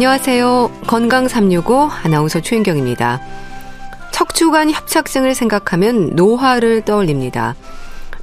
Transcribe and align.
안녕하세요. 0.00 0.70
건강 0.86 1.28
365 1.28 1.90
아나운서 2.04 2.40
최인경입니다. 2.40 3.20
척추관 4.10 4.70
협착증을 4.70 5.34
생각하면 5.34 6.16
노화를 6.16 6.86
떠올립니다. 6.86 7.54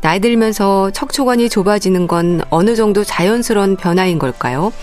나이 0.02 0.20
들면서 0.20 0.90
척추관이 0.90 1.50
좁아지는 1.50 2.08
건 2.08 2.42
어느 2.50 2.76
정도 2.76 3.04
자연스러운 3.04 3.76
변화인 3.76 4.18
걸까요? 4.18 4.74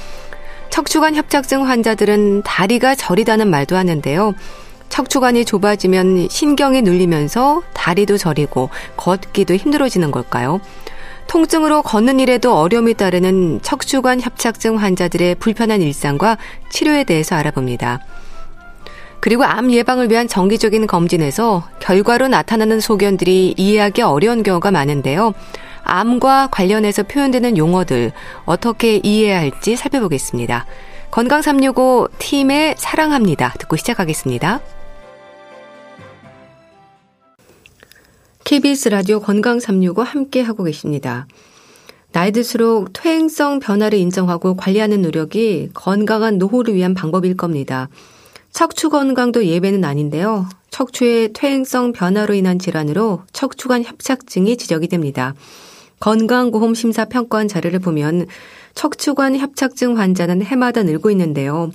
척추관 0.70 1.16
협착증 1.16 1.66
환자들은 1.66 2.42
다리가 2.44 2.94
저리다는 2.94 3.50
말도 3.50 3.76
하는데요. 3.76 4.34
척추관이 4.88 5.46
좁아지면 5.46 6.28
신경이 6.30 6.82
눌리면서 6.82 7.62
다리도 7.72 8.18
저리고 8.18 8.70
걷기도 8.96 9.56
힘들어지는 9.56 10.12
걸까요? 10.12 10.60
통증으로 11.26 11.82
걷는 11.82 12.20
일에도 12.20 12.56
어려움이 12.56 12.94
따르는 12.94 13.60
척추관 13.62 14.20
협착증 14.20 14.78
환자들의 14.78 15.36
불편한 15.36 15.82
일상과 15.82 16.38
치료에 16.70 17.04
대해서 17.04 17.34
알아봅니다. 17.36 18.00
그리고 19.20 19.44
암 19.44 19.72
예방을 19.72 20.10
위한 20.10 20.28
정기적인 20.28 20.86
검진에서 20.86 21.66
결과로 21.80 22.28
나타나는 22.28 22.80
소견들이 22.80 23.54
이해하기 23.56 24.02
어려운 24.02 24.42
경우가 24.42 24.70
많은데요. 24.70 25.32
암과 25.82 26.48
관련해서 26.50 27.04
표현되는 27.04 27.56
용어들 27.56 28.12
어떻게 28.44 28.96
이해해야 29.02 29.38
할지 29.38 29.76
살펴보겠습니다. 29.76 30.66
건강 31.10 31.42
365 31.42 32.08
팀의 32.18 32.74
사랑합니다. 32.76 33.54
듣고 33.58 33.76
시작하겠습니다. 33.76 34.60
KBS 38.44 38.90
라디오 38.90 39.20
건강 39.20 39.58
365 39.58 40.02
함께 40.02 40.42
하고 40.42 40.64
계십니다. 40.64 41.26
나이 42.12 42.30
들수록 42.30 42.92
퇴행성 42.92 43.58
변화를 43.58 43.98
인정하고 43.98 44.54
관리하는 44.54 45.00
노력이 45.00 45.70
건강한 45.72 46.36
노후를 46.36 46.74
위한 46.74 46.92
방법일 46.92 47.38
겁니다. 47.38 47.88
척추 48.52 48.90
건강도 48.90 49.46
예외는 49.46 49.82
아닌데요. 49.84 50.46
척추의 50.70 51.32
퇴행성 51.32 51.92
변화로 51.92 52.34
인한 52.34 52.58
질환으로 52.58 53.22
척추관 53.32 53.82
협착증이 53.82 54.58
지적이 54.58 54.88
됩니다. 54.88 55.34
건강보험 56.00 56.74
심사 56.74 57.06
평가원 57.06 57.48
자료를 57.48 57.78
보면 57.78 58.26
척추관 58.74 59.38
협착증 59.38 59.96
환자는 59.96 60.42
해마다 60.42 60.82
늘고 60.82 61.10
있는데요. 61.12 61.70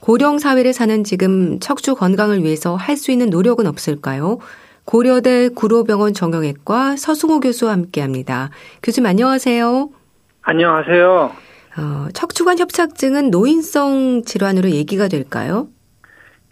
고령 0.00 0.38
사회를 0.38 0.74
사는 0.74 1.02
지금 1.02 1.58
척추 1.60 1.94
건강을 1.94 2.44
위해서 2.44 2.76
할 2.76 2.96
수 2.96 3.10
있는 3.10 3.30
노력은 3.30 3.66
없을까요? 3.66 4.38
고려대 4.90 5.48
구로병원 5.54 6.14
정형외과 6.14 6.96
서승호 6.96 7.38
교수와 7.38 7.70
함께합니다. 7.72 8.50
교수님 8.82 9.06
안녕하세요. 9.06 9.88
안녕하세요. 10.42 11.32
어, 11.78 12.08
척추관 12.12 12.58
협착증은 12.58 13.30
노인성 13.30 14.22
질환으로 14.24 14.70
얘기가 14.70 15.06
될까요? 15.06 15.68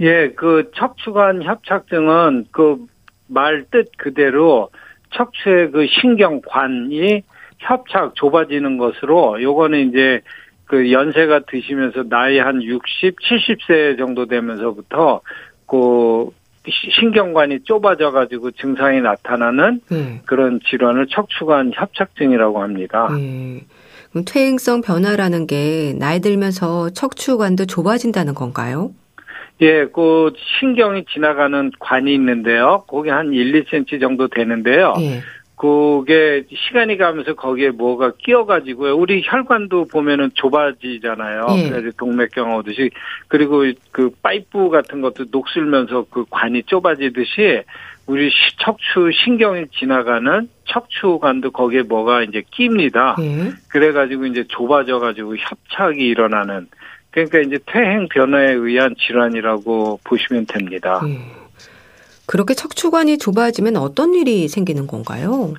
예, 0.00 0.30
그 0.36 0.70
척추관 0.76 1.42
협착증은 1.42 2.46
그 2.52 2.86
말 3.28 3.66
뜻 3.70 3.90
그대로 3.96 4.70
척추의 5.10 5.70
그 5.70 5.86
신경관이 5.86 7.22
협착 7.58 8.14
좁아지는 8.14 8.78
것으로 8.78 9.42
요거는 9.42 9.90
이제 9.90 10.20
그 10.64 10.92
연세가 10.92 11.40
드시면서 11.50 12.04
나이 12.04 12.38
한 12.38 12.62
60, 12.62 13.16
70세 13.20 13.98
정도 13.98 14.26
되면서부터 14.26 15.22
그 15.66 16.30
신경관이 16.70 17.60
좁아져 17.64 18.10
가지고 18.10 18.50
증상이 18.52 19.00
나타나는 19.00 19.80
네. 19.90 20.20
그런 20.26 20.60
질환을 20.68 21.06
척추관 21.08 21.72
협착증이라고 21.74 22.62
합니다. 22.62 23.08
네. 23.16 23.64
그럼 24.10 24.24
퇴행성 24.26 24.80
변화라는 24.80 25.46
게 25.46 25.94
나이 25.98 26.20
들면서 26.20 26.90
척추관도 26.90 27.66
좁아진다는 27.66 28.34
건가요? 28.34 28.92
예, 29.60 29.86
그 29.86 30.32
신경이 30.60 31.04
지나가는 31.12 31.70
관이 31.80 32.14
있는데요. 32.14 32.84
거기 32.86 33.10
한 33.10 33.32
1, 33.32 33.64
2cm 33.64 34.00
정도 34.00 34.28
되는데요. 34.28 34.94
예. 35.00 35.20
그게 35.58 36.44
시간이 36.50 36.96
가면서 36.96 37.34
거기에 37.34 37.70
뭐가 37.70 38.12
끼어가지고요. 38.16 38.96
우리 38.96 39.22
혈관도 39.24 39.88
보면은 39.88 40.30
좁아지잖아요. 40.34 41.46
예. 41.56 41.68
그래서 41.68 41.90
동맥경 41.98 42.54
오듯이 42.54 42.90
그리고 43.26 43.64
그 43.90 44.10
파이프 44.22 44.70
같은 44.70 45.00
것도 45.00 45.24
녹슬면서 45.32 46.06
그 46.10 46.24
관이 46.30 46.62
좁아지듯이 46.62 47.62
우리 48.06 48.30
척추 48.60 49.10
신경이 49.12 49.66
지나가는 49.76 50.48
척추관도 50.66 51.50
거기에 51.50 51.82
뭐가 51.82 52.22
이제 52.22 52.44
낍니다. 52.52 53.16
예. 53.20 53.50
그래가지고 53.68 54.26
이제 54.26 54.44
좁아져가지고 54.46 55.36
협착이 55.36 55.98
일어나는 55.98 56.68
그러니까 57.10 57.40
이제 57.40 57.58
퇴행 57.66 58.06
변화에 58.06 58.52
의한 58.52 58.94
질환이라고 58.96 59.98
보시면 60.04 60.46
됩니다. 60.46 61.00
예. 61.08 61.47
그렇게 62.28 62.52
척추관이 62.52 63.16
좁아지면 63.16 63.76
어떤 63.78 64.12
일이 64.12 64.48
생기는 64.48 64.86
건가요? 64.86 65.54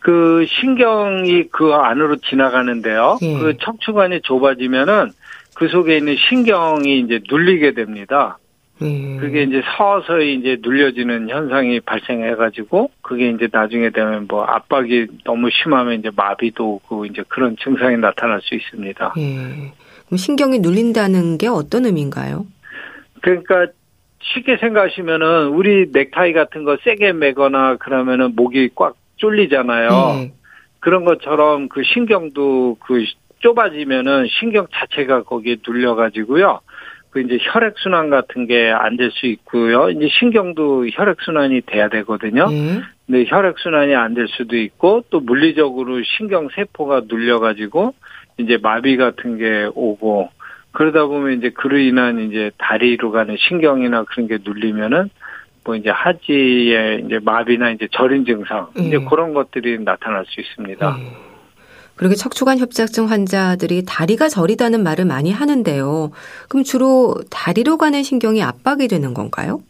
그 0.00 0.44
신경이 0.60 1.48
그 1.50 1.72
안으로 1.72 2.16
지나가는데요. 2.16 3.16
예. 3.22 3.38
그 3.38 3.56
척추관이 3.58 4.20
좁아지면은 4.22 5.12
그 5.54 5.68
속에 5.68 5.96
있는 5.96 6.14
신경이 6.28 7.00
이제 7.00 7.20
눌리게 7.26 7.72
됩니다. 7.72 8.36
예. 8.82 9.16
그게 9.16 9.44
이제 9.44 9.62
서서히 9.78 10.34
이제 10.34 10.58
눌려지는 10.60 11.30
현상이 11.30 11.80
발생해가지고 11.80 12.90
그게 13.00 13.30
이제 13.30 13.48
나중에 13.50 13.88
되면 13.88 14.26
뭐 14.28 14.44
압박이 14.44 15.06
너무 15.24 15.48
심하면 15.50 16.00
이제 16.00 16.10
마비도 16.14 16.74
오고 16.74 17.06
이제 17.06 17.24
그런 17.28 17.56
증상이 17.64 17.96
나타날 17.96 18.42
수 18.42 18.54
있습니다. 18.54 19.14
예. 19.16 19.72
그럼 20.04 20.18
신경이 20.18 20.58
눌린다는 20.58 21.38
게 21.38 21.48
어떤 21.48 21.86
의미인가요? 21.86 22.44
그러니까 23.22 23.68
쉽게 24.32 24.56
생각하시면은 24.56 25.48
우리 25.48 25.86
넥타이 25.92 26.32
같은 26.32 26.64
거 26.64 26.76
세게 26.82 27.12
매거나 27.12 27.76
그러면은 27.76 28.32
목이 28.34 28.70
꽉 28.74 28.96
쫄리잖아요. 29.16 29.88
네. 29.90 30.32
그런 30.80 31.04
것처럼 31.04 31.68
그 31.68 31.82
신경도 31.82 32.78
그 32.80 33.04
좁아지면은 33.40 34.26
신경 34.28 34.66
자체가 34.72 35.22
거기에 35.24 35.56
눌려가지고요. 35.66 36.60
그 37.10 37.20
이제 37.20 37.38
혈액 37.40 37.74
순환 37.78 38.10
같은 38.10 38.46
게 38.46 38.72
안 38.72 38.96
될 38.96 39.10
수 39.12 39.26
있고요. 39.26 39.88
이제 39.90 40.08
신경도 40.18 40.88
혈액 40.92 41.18
순환이 41.20 41.60
돼야 41.66 41.88
되거든요. 41.88 42.48
네. 42.50 42.80
근데 43.06 43.24
혈액 43.28 43.58
순환이 43.58 43.94
안 43.94 44.14
될 44.14 44.26
수도 44.28 44.56
있고 44.56 45.04
또 45.10 45.20
물리적으로 45.20 46.02
신경 46.02 46.48
세포가 46.54 47.02
눌려가지고 47.06 47.94
이제 48.38 48.58
마비 48.60 48.96
같은 48.96 49.38
게 49.38 49.68
오고 49.74 50.30
그러다 50.74 51.06
보면 51.06 51.38
이제 51.38 51.50
그로 51.50 51.78
인한 51.78 52.20
이제 52.20 52.50
다리로 52.58 53.12
가는 53.12 53.36
신경이나 53.38 54.04
그런 54.04 54.28
게 54.28 54.38
눌리면은 54.44 55.08
뭐 55.64 55.76
이제 55.76 55.88
하지에 55.88 57.02
이제 57.06 57.18
마비나 57.22 57.70
이제 57.70 57.88
저린 57.92 58.26
증상 58.26 58.68
이제 58.76 58.96
음. 58.96 59.06
그런 59.06 59.32
것들이 59.32 59.78
나타날 59.78 60.24
수 60.26 60.40
있습니다. 60.40 60.96
음. 60.96 61.10
그렇게 61.96 62.16
척추관 62.16 62.58
협착증 62.58 63.08
환자들이 63.08 63.84
다리가 63.86 64.28
저리다는 64.28 64.82
말을 64.82 65.04
많이 65.04 65.32
하는데요. 65.32 66.10
그럼 66.48 66.64
주로 66.64 67.14
다리로 67.30 67.78
가는 67.78 68.02
신경이 68.02 68.42
압박이 68.42 68.88
되는 68.88 69.14
건가요? 69.14 69.60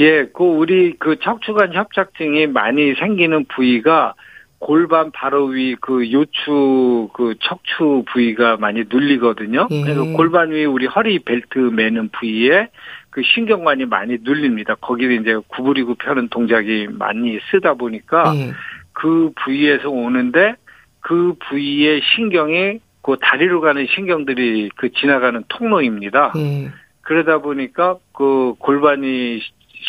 예, 0.00 0.24
그 0.32 0.42
우리 0.42 0.94
그 0.98 1.18
척추관 1.22 1.74
협착증이 1.74 2.46
많이 2.46 2.94
생기는 2.94 3.44
부위가 3.44 4.14
골반 4.60 5.10
바로 5.10 5.46
위 5.46 5.74
그 5.80 6.12
요추 6.12 7.08
그 7.14 7.34
척추 7.40 8.04
부위가 8.12 8.58
많이 8.58 8.84
눌리거든요. 8.88 9.68
예. 9.70 9.82
그래서 9.82 10.04
골반 10.04 10.52
위 10.52 10.66
우리 10.66 10.86
허리 10.86 11.18
벨트 11.18 11.58
매는 11.58 12.10
부위에 12.10 12.68
그 13.08 13.22
신경관이 13.22 13.86
많이 13.86 14.18
눌립니다. 14.20 14.74
거기를 14.76 15.20
이제 15.20 15.36
구부리고 15.48 15.94
펴는 15.94 16.28
동작이 16.28 16.88
많이 16.90 17.38
쓰다 17.50 17.74
보니까 17.74 18.32
예. 18.36 18.52
그 18.92 19.32
부위에서 19.42 19.88
오는데 19.88 20.54
그 21.00 21.34
부위의 21.48 22.02
신경이 22.14 22.80
그 23.02 23.16
다리로 23.18 23.62
가는 23.62 23.86
신경들이 23.86 24.70
그 24.76 24.92
지나가는 24.92 25.42
통로입니다. 25.48 26.34
예. 26.36 26.70
그러다 27.00 27.38
보니까 27.38 27.96
그 28.12 28.54
골반이 28.58 29.40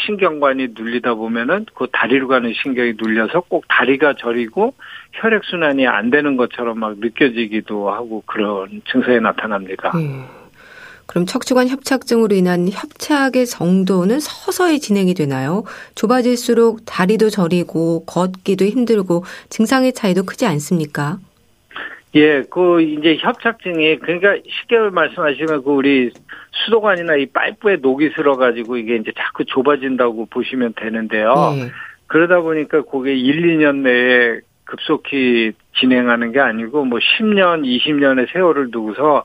신경관이 0.06 0.70
눌리다 0.74 1.16
보면은 1.16 1.66
그 1.74 1.88
다리로 1.92 2.28
가는 2.28 2.54
신경이 2.54 2.94
눌려서 2.98 3.42
꼭 3.42 3.66
다리가 3.68 4.16
저리고 4.18 4.74
혈액 5.14 5.44
순환이 5.44 5.88
안 5.88 6.10
되는 6.10 6.38
것처럼 6.38 6.80
막 6.80 6.98
느껴지기도 7.00 7.92
하고 7.92 8.24
그런 8.26 8.82
증상이 8.92 9.20
나타납니다. 9.20 9.92
음. 9.96 10.26
그럼 11.12 11.26
척추관 11.26 11.68
협착증으로 11.68 12.34
인한 12.36 12.70
협착의 12.72 13.46
정도는 13.46 14.22
서서히 14.22 14.80
진행이 14.80 15.14
되나요? 15.14 15.66
좁아질수록 15.96 16.86
다리도 16.86 17.30
저리고 17.30 18.06
걷기도 18.06 18.64
힘들고 18.64 19.26
증상의 19.50 19.92
차이도 19.92 20.24
크지 20.24 20.46
않습니까? 20.46 21.20
예, 22.16 22.44
그 22.50 22.81
이제 22.81 23.18
협착증이 23.22 24.00
그러니까 24.00 24.36
쉽게 24.46 24.78
말씀하시면 24.78 25.63
그 25.63 25.72
우리 25.72 26.12
수도관이나 26.66 27.16
이 27.16 27.28
파이프에 27.28 27.78
녹이 27.78 28.12
슬어 28.16 28.36
가지고 28.36 28.78
이게 28.78 28.98
이제 28.98 29.12
자꾸 29.18 29.46
좁아진다고 29.46 30.25
보시면 30.25 30.74
되는데요. 30.75 31.34
네. 31.56 31.72
그러다 32.08 32.42
보니까 32.42 32.81
그게 32.84 33.16
1, 33.16 33.58
2년 33.58 33.78
내에 33.78 34.40
급속히 34.66 35.54
진행하는 35.80 36.34
게 36.34 36.42
아니고 36.42 36.84
뭐 36.84 37.00
10년, 37.00 37.63
20년의 37.63 38.31
세월을 38.34 38.72
두고서 38.72 39.24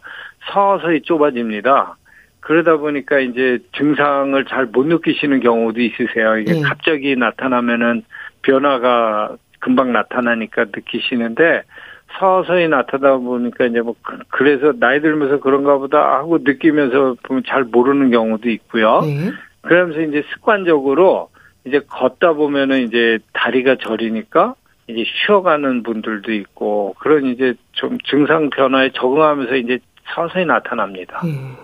서서히 0.53 1.03
좁아집니다. 1.03 1.97
그러다 2.41 2.77
보니까 2.77 3.19
이제 3.19 3.59
증상을 3.77 4.45
잘 4.45 4.67
못 4.67 4.87
느끼시는 4.87 5.41
경우도 5.41 5.81
있으세요. 5.81 6.39
이게 6.39 6.53
네. 6.53 6.61
갑자기 6.63 7.17
나타나면은 7.17 8.05
변화가 8.43 9.37
금방 9.59 9.93
나타나니까 9.93 10.67
느끼시는데 10.67 11.63
서서히 12.19 12.69
나타나다 12.69 13.19
보니까 13.19 13.67
이제 13.67 13.81
뭐 13.81 13.95
그, 14.03 14.19
그래서 14.29 14.73
나이 14.79 15.01
들면서 15.01 15.41
그런가 15.41 15.77
보다 15.77 16.17
하고 16.17 16.39
느끼면서 16.39 17.17
보면 17.23 17.43
잘 17.47 17.65
모르는 17.65 18.11
경우도 18.11 18.49
있고요. 18.51 19.01
네. 19.03 19.33
그러면서 19.63 20.01
이제 20.03 20.23
습관적으로 20.33 21.29
이제 21.67 21.81
걷다 21.89 22.35
보면은 22.35 22.83
이제 22.87 23.19
다리가 23.33 23.77
저리니까 23.83 24.55
이제 24.89 25.05
쉬어가는 25.27 25.83
분들도 25.83 26.33
있고 26.33 26.95
그런 27.01 27.27
이제 27.27 27.55
좀 27.73 27.99
증상 28.09 28.51
변화에 28.51 28.91
적응하면서 28.95 29.57
이제 29.57 29.79
서서히 30.15 30.45
나타납니다. 30.47 31.21
음. 31.25 31.57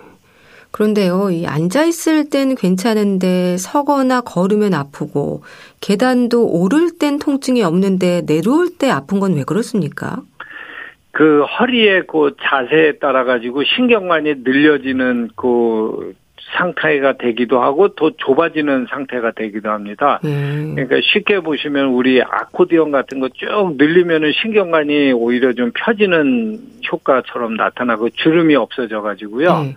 그런데요, 0.72 1.30
이 1.30 1.46
앉아있을 1.46 2.30
땐 2.30 2.54
괜찮은데 2.54 3.58
서거나 3.58 4.22
걸으면 4.22 4.72
아프고 4.72 5.42
계단도 5.80 6.48
오를 6.48 6.98
땐 6.98 7.18
통증이 7.18 7.62
없는데 7.62 8.22
내려올 8.24 8.70
때 8.78 8.90
아픈 8.90 9.20
건 9.20 9.34
왜 9.34 9.44
그렇습니까? 9.44 10.22
그 11.12 11.42
허리의 11.42 12.04
그 12.08 12.34
자세에 12.42 12.98
따라 12.98 13.24
가지고 13.24 13.62
신경관이 13.64 14.36
늘려지는 14.44 15.30
그 15.36 16.14
상태가 16.56 17.16
되기도 17.18 17.62
하고 17.62 17.94
더 17.94 18.10
좁아지는 18.16 18.86
상태가 18.90 19.30
되기도 19.32 19.70
합니다. 19.70 20.20
음. 20.24 20.72
그러니까 20.74 20.96
쉽게 21.02 21.40
보시면 21.40 21.86
우리 21.86 22.20
아코디언 22.22 22.90
같은 22.90 23.20
거 23.20 23.28
쭉 23.28 23.76
늘리면은 23.76 24.32
신경관이 24.32 25.12
오히려 25.12 25.52
좀 25.52 25.70
펴지는 25.74 26.58
효과처럼 26.90 27.54
나타나고 27.54 28.10
주름이 28.10 28.56
없어져 28.56 29.02
가지고요. 29.02 29.50
음. 29.50 29.74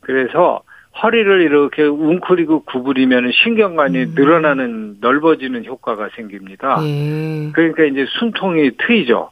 그래서 0.00 0.62
허리를 1.02 1.42
이렇게 1.42 1.82
웅크리고 1.82 2.64
구부리면 2.64 3.30
신경관이 3.32 3.98
음. 3.98 4.12
늘어나는 4.14 4.96
넓어지는 5.00 5.64
효과가 5.64 6.08
생깁니다. 6.16 6.80
음. 6.80 7.52
그러니까 7.54 7.84
이제 7.84 8.04
숨통이 8.18 8.72
트이죠. 8.78 9.30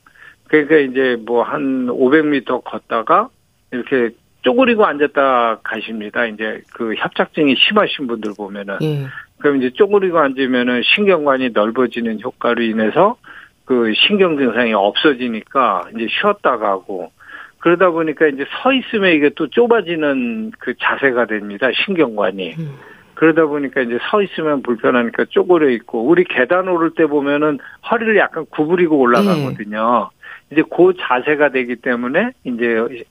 그러니까 0.48 0.76
이제 0.76 1.16
뭐 1.25 1.43
한 1.43 1.87
500m 1.88 2.64
걷다가 2.64 3.28
이렇게 3.72 4.10
쪼그리고 4.43 4.84
앉았다 4.84 5.60
가십니다. 5.62 6.26
이제 6.26 6.62
그 6.72 6.94
협착증이 6.94 7.56
심하신 7.56 8.06
분들 8.06 8.32
보면은. 8.37 8.78
예. 8.82 9.06
그럼 9.38 9.56
이제 9.56 9.70
쪼그리고 9.70 10.19
앉으면은 10.19 10.82
신경관이 10.94 11.50
넓어지는 11.50 12.20
효과로 12.22 12.62
인해서 12.62 13.16
그 13.64 13.93
신경 14.06 14.37
증상이 14.38 14.72
없어지니까 14.72 15.88
이제 15.94 16.06
쉬었다 16.08 16.58
가고 16.58 17.10
그러다 17.58 17.90
보니까 17.90 18.28
이제 18.28 18.44
서 18.62 18.72
있으면 18.72 19.12
이게 19.12 19.31
또 19.34 19.49
좁아지는 19.49 20.52
그 20.58 20.75
자세가 20.81 21.26
됩니다. 21.26 21.69
신경관이. 21.84 22.54
음. 22.58 22.76
그러다 23.14 23.46
보니까 23.46 23.81
이제 23.81 23.99
서 24.10 24.22
있으면 24.22 24.62
불편하니까 24.62 25.25
쪼그려 25.31 25.70
있고 25.70 26.06
우리 26.06 26.22
계단 26.25 26.69
오를 26.69 26.90
때 26.90 27.06
보면은 27.06 27.58
허리를 27.90 28.16
약간 28.19 28.44
구부리고 28.50 28.99
올라가거든요. 28.99 30.10
음. 30.12 30.15
이제 30.50 30.62
그 30.62 30.93
자세가 30.98 31.50
되기 31.50 31.76
때문에 31.76 32.31
이제 32.44 33.04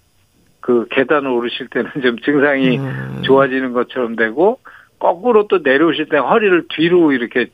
그 0.61 0.87
계단을 0.89 1.29
오르실 1.29 1.67
때는 1.67 1.91
좀 2.01 2.17
증상이 2.19 2.77
음. 2.77 3.21
좋아지는 3.23 3.73
것처럼 3.73 4.15
되고 4.15 4.59
거꾸로 4.99 5.47
또 5.47 5.59
내려오실 5.59 6.09
때 6.09 6.17
허리를 6.17 6.65
뒤로 6.69 7.11
이렇게 7.11 7.47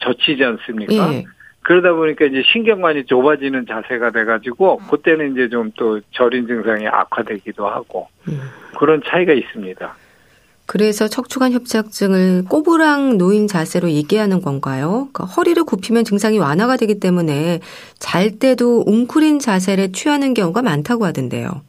젖히지 0.00 0.44
않습니까? 0.44 1.14
예. 1.14 1.24
그러다 1.62 1.92
보니까 1.92 2.24
이제 2.24 2.42
신경관이 2.52 3.04
좁아지는 3.04 3.66
자세가 3.66 4.10
돼가지고 4.10 4.78
그때는 4.90 5.32
이제 5.32 5.48
좀또 5.48 6.00
저린 6.12 6.46
증상이 6.46 6.86
악화되기도 6.86 7.66
하고 7.66 8.08
음. 8.28 8.40
그런 8.78 9.02
차이가 9.04 9.32
있습니다. 9.32 9.94
그래서 10.68 11.08
척추관 11.08 11.52
협착증을 11.52 12.44
꼬부랑 12.44 13.16
놓인 13.16 13.46
자세로 13.46 13.88
얘기하는 13.88 14.42
건가요? 14.42 15.08
그러니까 15.14 15.24
허리를 15.24 15.64
굽히면 15.64 16.04
증상이 16.04 16.38
완화가 16.38 16.76
되기 16.76 17.00
때문에 17.00 17.60
잘 17.98 18.38
때도 18.38 18.84
웅크린 18.86 19.38
자세를 19.38 19.92
취하는 19.92 20.34
경우가 20.34 20.60
많다고 20.60 21.06
하던데요. 21.06 21.62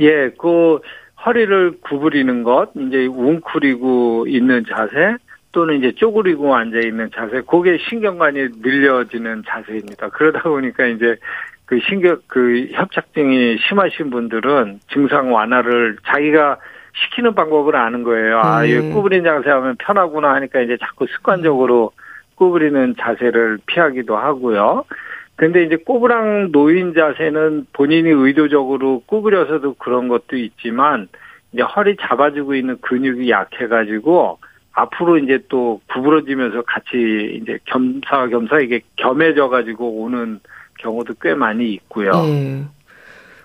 예, 0.00 0.28
그 0.38 0.80
허리를 1.24 1.78
구부리는 1.80 2.42
것, 2.42 2.72
이제 2.76 3.06
웅크리고 3.06 4.26
있는 4.28 4.66
자세, 4.68 5.16
또는 5.52 5.78
이제 5.78 5.92
쪼그리고 5.92 6.54
앉아 6.54 6.78
있는 6.80 7.08
자세, 7.14 7.40
그게 7.48 7.78
신경관이 7.88 8.48
늘려지는 8.60 9.44
자세입니다. 9.48 10.10
그러다 10.10 10.42
보니까 10.42 10.86
이제 10.88 11.16
그 11.64 11.78
신경 11.88 12.18
그 12.26 12.68
협착증이 12.72 13.56
심하신 13.66 14.10
분들은 14.10 14.80
증상 14.92 15.32
완화를 15.32 15.96
자기가 16.04 16.58
시키는 16.94 17.34
방법을 17.34 17.76
아는 17.76 18.02
거예요. 18.02 18.40
아, 18.42 18.64
이 18.64 18.74
음. 18.74 18.92
구부린 18.92 19.24
자세 19.24 19.50
하면 19.50 19.76
편하구나 19.78 20.34
하니까 20.34 20.60
이제 20.60 20.76
자꾸 20.80 21.06
습관적으로 21.06 21.92
구부리는 22.36 22.96
자세를 22.98 23.58
피하기도 23.66 24.16
하고요. 24.16 24.84
근데 25.36 25.64
이제 25.64 25.76
꼬부랑 25.76 26.52
노인 26.52 26.94
자세는 26.94 27.66
본인이 27.72 28.10
의도적으로 28.10 29.02
구부려서도 29.06 29.74
그런 29.74 30.08
것도 30.08 30.36
있지만 30.36 31.08
이제 31.52 31.62
허리 31.62 31.96
잡아주고 31.96 32.54
있는 32.54 32.78
근육이 32.80 33.30
약해가지고 33.30 34.38
앞으로 34.72 35.18
이제 35.18 35.38
또 35.48 35.80
구부러지면서 35.92 36.62
같이 36.62 37.40
이제 37.40 37.58
겸사겸사 37.66 38.60
이게 38.60 38.80
겸해져가지고 38.96 40.02
오는 40.02 40.40
경우도 40.78 41.14
꽤 41.20 41.34
많이 41.34 41.72
있고요. 41.72 42.10
네. 42.12 42.64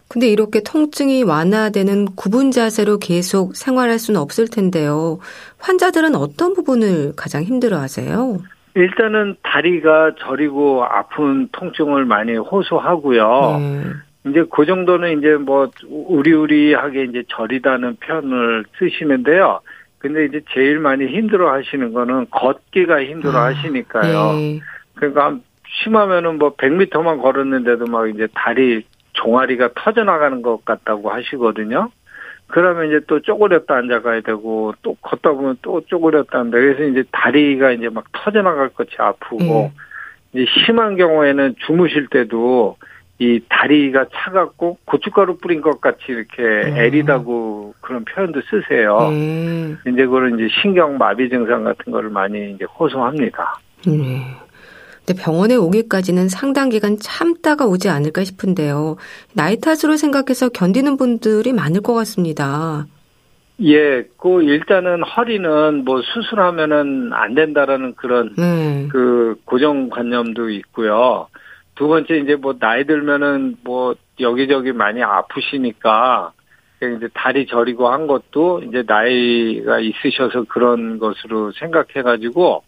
근데 0.09 0.27
이렇게 0.27 0.62
통증이 0.62 1.24
완화되는 1.24 2.15
구분 2.15 2.51
자세로 2.51 2.98
계속 2.98 3.56
생활할 3.56 4.00
수는 4.00 4.19
없을 4.19 4.48
텐데요. 4.48 5.19
환자들은 5.59 6.15
어떤 6.15 6.54
부분을 6.54 7.13
가장 7.15 7.44
힘들어 7.44 7.77
하세요? 7.77 8.39
일단은 8.76 9.35
다리가 9.42 10.11
저리고 10.19 10.85
아픈 10.85 11.49
통증을 11.52 12.06
많이 12.06 12.37
호소하고요. 12.37 13.57
네. 13.59 13.83
이제 14.30 14.45
그 14.52 14.66
정도는 14.66 15.18
이제 15.18 15.35
뭐 15.35 15.69
우리우리하게 15.87 17.06
이제 17.06 17.23
저리다는 17.30 17.97
표현을 17.97 18.66
쓰시는데요. 18.78 19.61
근데 19.97 20.26
이제 20.26 20.42
제일 20.54 20.80
많이 20.80 21.07
힘들어 21.07 21.52
하시는 21.52 21.92
거는 21.92 22.28
걷기가 22.30 23.04
힘들어 23.04 23.40
아, 23.40 23.45
하시니까요. 23.45 24.33
네. 24.33 24.59
그러니까 24.94 25.37
심하면은 25.83 26.37
뭐 26.37 26.56
100m만 26.56 27.21
걸었는데도 27.21 27.85
막 27.85 28.07
이제 28.09 28.28
다리 28.33 28.85
종아리가 29.18 29.69
터져 29.76 30.04
나가는 30.04 30.42
것 30.42 30.64
같다고 30.66 31.09
하시거든요. 31.09 31.90
그러면 32.47 32.88
이제 32.88 33.02
또 33.07 33.21
쪼그렸다 33.21 33.76
앉아가야 33.76 34.21
되고 34.21 34.74
또 34.81 34.95
걷다 35.02 35.33
보면 35.33 35.57
또 35.62 35.81
쪼그렸다 35.86 36.40
앉아. 36.40 36.52
그래서 36.52 36.83
이제 36.83 37.04
다리가 37.12 37.71
이제 37.71 37.90
막 37.90 38.06
터져 38.14 38.42
나갈 38.42 38.69
것이 38.69 38.92
아프고 38.97 39.38
네. 39.38 39.71
이제 40.33 40.45
심한 40.66 40.95
경우에는 40.95 41.56
주무실 41.66 42.07
때도 42.07 42.78
이 43.19 43.42
다리가 43.50 44.06
차갑고 44.14 44.78
고춧가루 44.86 45.38
뿌린 45.38 45.62
것 45.62 45.81
같이 45.81 46.04
이렇게 46.07 46.44
음. 46.44 46.78
애리다고 46.78 47.74
그런 47.81 48.06
표현도 48.06 48.42
쓰세요. 48.42 49.09
음. 49.09 49.78
이제 49.88 50.06
그런 50.06 50.40
이제 50.40 50.47
신경 50.62 50.97
마비 50.97 51.28
증상 51.30 51.64
같은 51.64 51.92
거를 51.92 52.09
많이 52.09 52.52
이제 52.52 52.66
호소합니다. 52.66 53.59
음. 53.88 54.46
근데 55.07 55.21
병원에 55.21 55.56
오기까지는 55.56 56.28
상당 56.28 56.68
기간 56.68 56.97
참다가 56.99 57.66
오지 57.66 57.87
않을까 57.87 58.26
싶은데요. 58.26 58.97
나이 59.33 59.57
탓으로 59.57 59.95
생각해서 59.95 60.49
견디는 60.49 60.97
분들이 60.97 61.54
많을 61.54 61.81
것 61.81 61.94
같습니다. 61.94 62.85
예, 63.64 64.04
그 64.18 64.44
일단은 64.44 65.04
허리는 65.04 65.85
뭐 65.85 66.02
수술하면은 66.02 67.14
안 67.14 67.35
된다라는 67.35 67.95
그런 67.95 68.35
네. 68.37 68.90
그 68.92 69.40
고정관념도 69.45 70.49
있고요. 70.49 71.28
두 71.76 71.87
번째 71.87 72.18
이제 72.18 72.35
뭐 72.35 72.56
나이 72.59 72.85
들면은 72.85 73.56
뭐 73.64 73.95
여기저기 74.19 74.73
많이 74.73 75.02
아프시니까 75.02 76.33
이제 76.81 77.07
다리 77.14 77.47
저리고 77.47 77.87
한 77.87 78.07
것도 78.07 78.61
이제 78.64 78.83
나이가 78.85 79.80
있으셔서 79.80 80.44
그런 80.49 80.99
것으로 80.99 81.54
생각해 81.54 82.04
가지고 82.04 82.64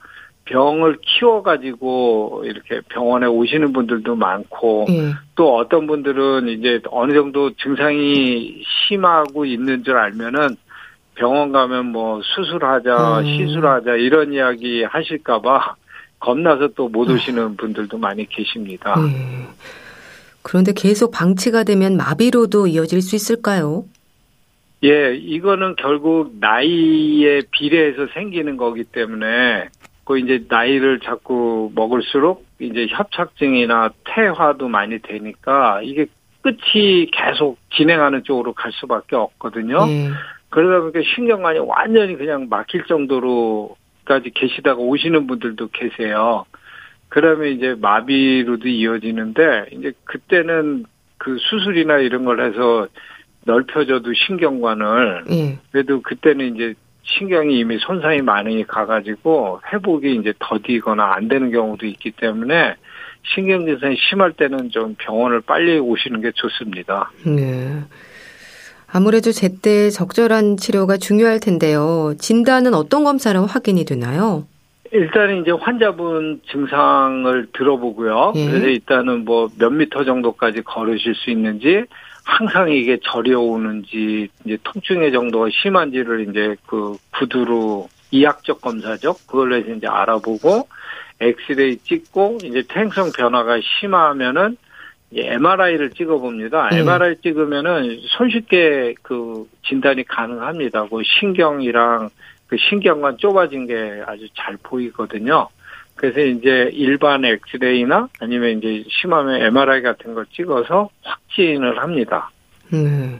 병을 0.49 0.97
키워 1.01 1.43
가지고 1.43 2.41
이렇게 2.45 2.81
병원에 2.89 3.27
오시는 3.27 3.71
분들도 3.71 4.15
많고 4.15 4.87
음. 4.89 5.13
또 5.35 5.55
어떤 5.55 5.85
분들은 5.85 6.47
이제 6.49 6.81
어느 6.89 7.13
정도 7.13 7.51
증상이 7.55 8.63
심하고 8.87 9.45
있는 9.45 9.83
줄 9.83 9.95
알면은 9.97 10.57
병원 11.13 11.51
가면 11.51 11.87
뭐 11.87 12.21
수술하자, 12.23 13.19
음. 13.19 13.25
시술하자 13.25 13.95
이런 13.95 14.33
이야기 14.33 14.83
하실까봐 14.83 15.75
겁나서 16.19 16.69
또 16.69 16.89
못 16.89 17.09
오시는 17.09 17.55
분들도 17.55 17.97
많이 17.97 18.27
계십니다. 18.27 18.99
음. 18.99 19.47
그런데 20.41 20.73
계속 20.75 21.11
방치가 21.11 21.63
되면 21.63 21.95
마비로도 21.95 22.67
이어질 22.67 23.01
수 23.01 23.15
있을까요? 23.15 23.85
예, 24.83 25.13
이거는 25.13 25.75
결국 25.75 26.37
나이에 26.39 27.41
비례해서 27.51 28.07
생기는 28.13 28.55
거기 28.57 28.83
때문에 28.85 29.67
그 30.09 30.17
이제 30.17 30.43
나이를 30.49 31.01
자꾸 31.01 31.71
먹을수록 31.75 32.43
이제 32.57 32.87
협착증이나 32.89 33.91
퇴화도 34.05 34.67
많이 34.67 34.97
되니까 34.97 35.81
이게 35.83 36.07
끝이 36.41 37.11
계속 37.11 37.59
진행하는 37.75 38.23
쪽으로 38.23 38.53
갈 38.53 38.71
수밖에 38.71 39.15
없거든요. 39.15 39.83
음. 39.83 40.13
그러다 40.49 40.79
보니까 40.79 41.01
신경관이 41.13 41.59
완전히 41.59 42.17
그냥 42.17 42.47
막힐 42.49 42.85
정도로까지 42.85 44.31
계시다가 44.33 44.81
오시는 44.81 45.27
분들도 45.27 45.67
계세요. 45.67 46.45
그러면 47.09 47.49
이제 47.49 47.75
마비로도 47.79 48.67
이어지는데 48.67 49.67
이제 49.73 49.91
그때는 50.05 50.85
그 51.19 51.37
수술이나 51.37 51.99
이런 51.99 52.25
걸 52.25 52.41
해서 52.41 52.87
넓혀져도 53.45 54.11
신경관을 54.13 55.25
예. 55.29 55.59
그래도 55.71 56.01
그때는 56.01 56.55
이제 56.55 56.73
신경이 57.17 57.57
이미 57.59 57.77
손상이 57.79 58.21
많이 58.21 58.65
가가지고 58.65 59.61
회복이 59.71 60.15
이제 60.15 60.33
더디거나 60.39 61.13
안 61.15 61.27
되는 61.27 61.51
경우도 61.51 61.85
있기 61.85 62.11
때문에 62.11 62.75
신경 63.23 63.65
증상이 63.65 63.95
심할 64.09 64.33
때는 64.33 64.69
좀 64.69 64.95
병원을 64.97 65.41
빨리 65.41 65.79
오시는 65.79 66.21
게 66.21 66.31
좋습니다. 66.33 67.11
네. 67.25 67.83
아무래도 68.91 69.31
제때 69.31 69.89
적절한 69.89 70.57
치료가 70.57 70.97
중요할 70.97 71.39
텐데요. 71.39 72.13
진단은 72.19 72.73
어떤 72.73 73.03
검사로 73.03 73.45
확인이 73.45 73.85
되나요? 73.85 74.47
일단은 74.91 75.41
이제 75.41 75.51
환자분 75.51 76.41
증상을 76.51 77.47
들어보고요. 77.53 78.33
예. 78.35 78.47
그래서 78.47 78.67
일단은 78.67 79.25
뭐 79.25 79.47
몇 79.59 79.69
미터 79.71 80.03
정도까지 80.03 80.61
걸으실 80.63 81.13
수 81.13 81.29
있는지 81.29 81.83
항상 82.29 82.69
이게 82.71 82.99
저려오는지 83.01 84.29
이제 84.45 84.57
통증의 84.63 85.11
정도가 85.11 85.47
심한지를 85.51 86.29
이제 86.29 86.55
그 86.67 86.95
구두로 87.17 87.89
이학적 88.11 88.61
검사죠. 88.61 89.15
그걸로 89.27 89.55
해서 89.55 89.71
이제 89.71 89.87
알아보고 89.87 90.67
엑스레이 91.19 91.77
찍고 91.77 92.37
이제 92.43 92.63
퇴행성 92.69 93.11
변화가 93.17 93.59
심하면은 93.61 94.57
MRI를 95.11 95.89
찍어봅니다. 95.89 96.69
네. 96.69 96.79
MRI 96.79 97.17
찍으면은 97.23 97.99
손쉽게 98.17 98.93
그 99.01 99.47
진단이 99.67 100.03
가능합니다. 100.03 100.87
그 100.87 101.01
신경이랑 101.03 102.09
그 102.47 102.57
신경관 102.57 103.17
좁아진 103.17 103.65
게 103.65 104.03
아주 104.05 104.27
잘 104.35 104.55
보이거든요. 104.61 105.49
그래서 105.99 106.21
이제 106.21 106.69
일반 106.71 107.25
엑스레이나 107.25 108.07
아니면 108.21 108.57
이제 108.57 108.85
심하면 108.87 109.41
MRI 109.41 109.81
같은 109.81 110.13
걸 110.13 110.25
찍어서 110.33 110.89
확진을 111.03 111.81
합니다. 111.81 112.31
네. 112.71 113.19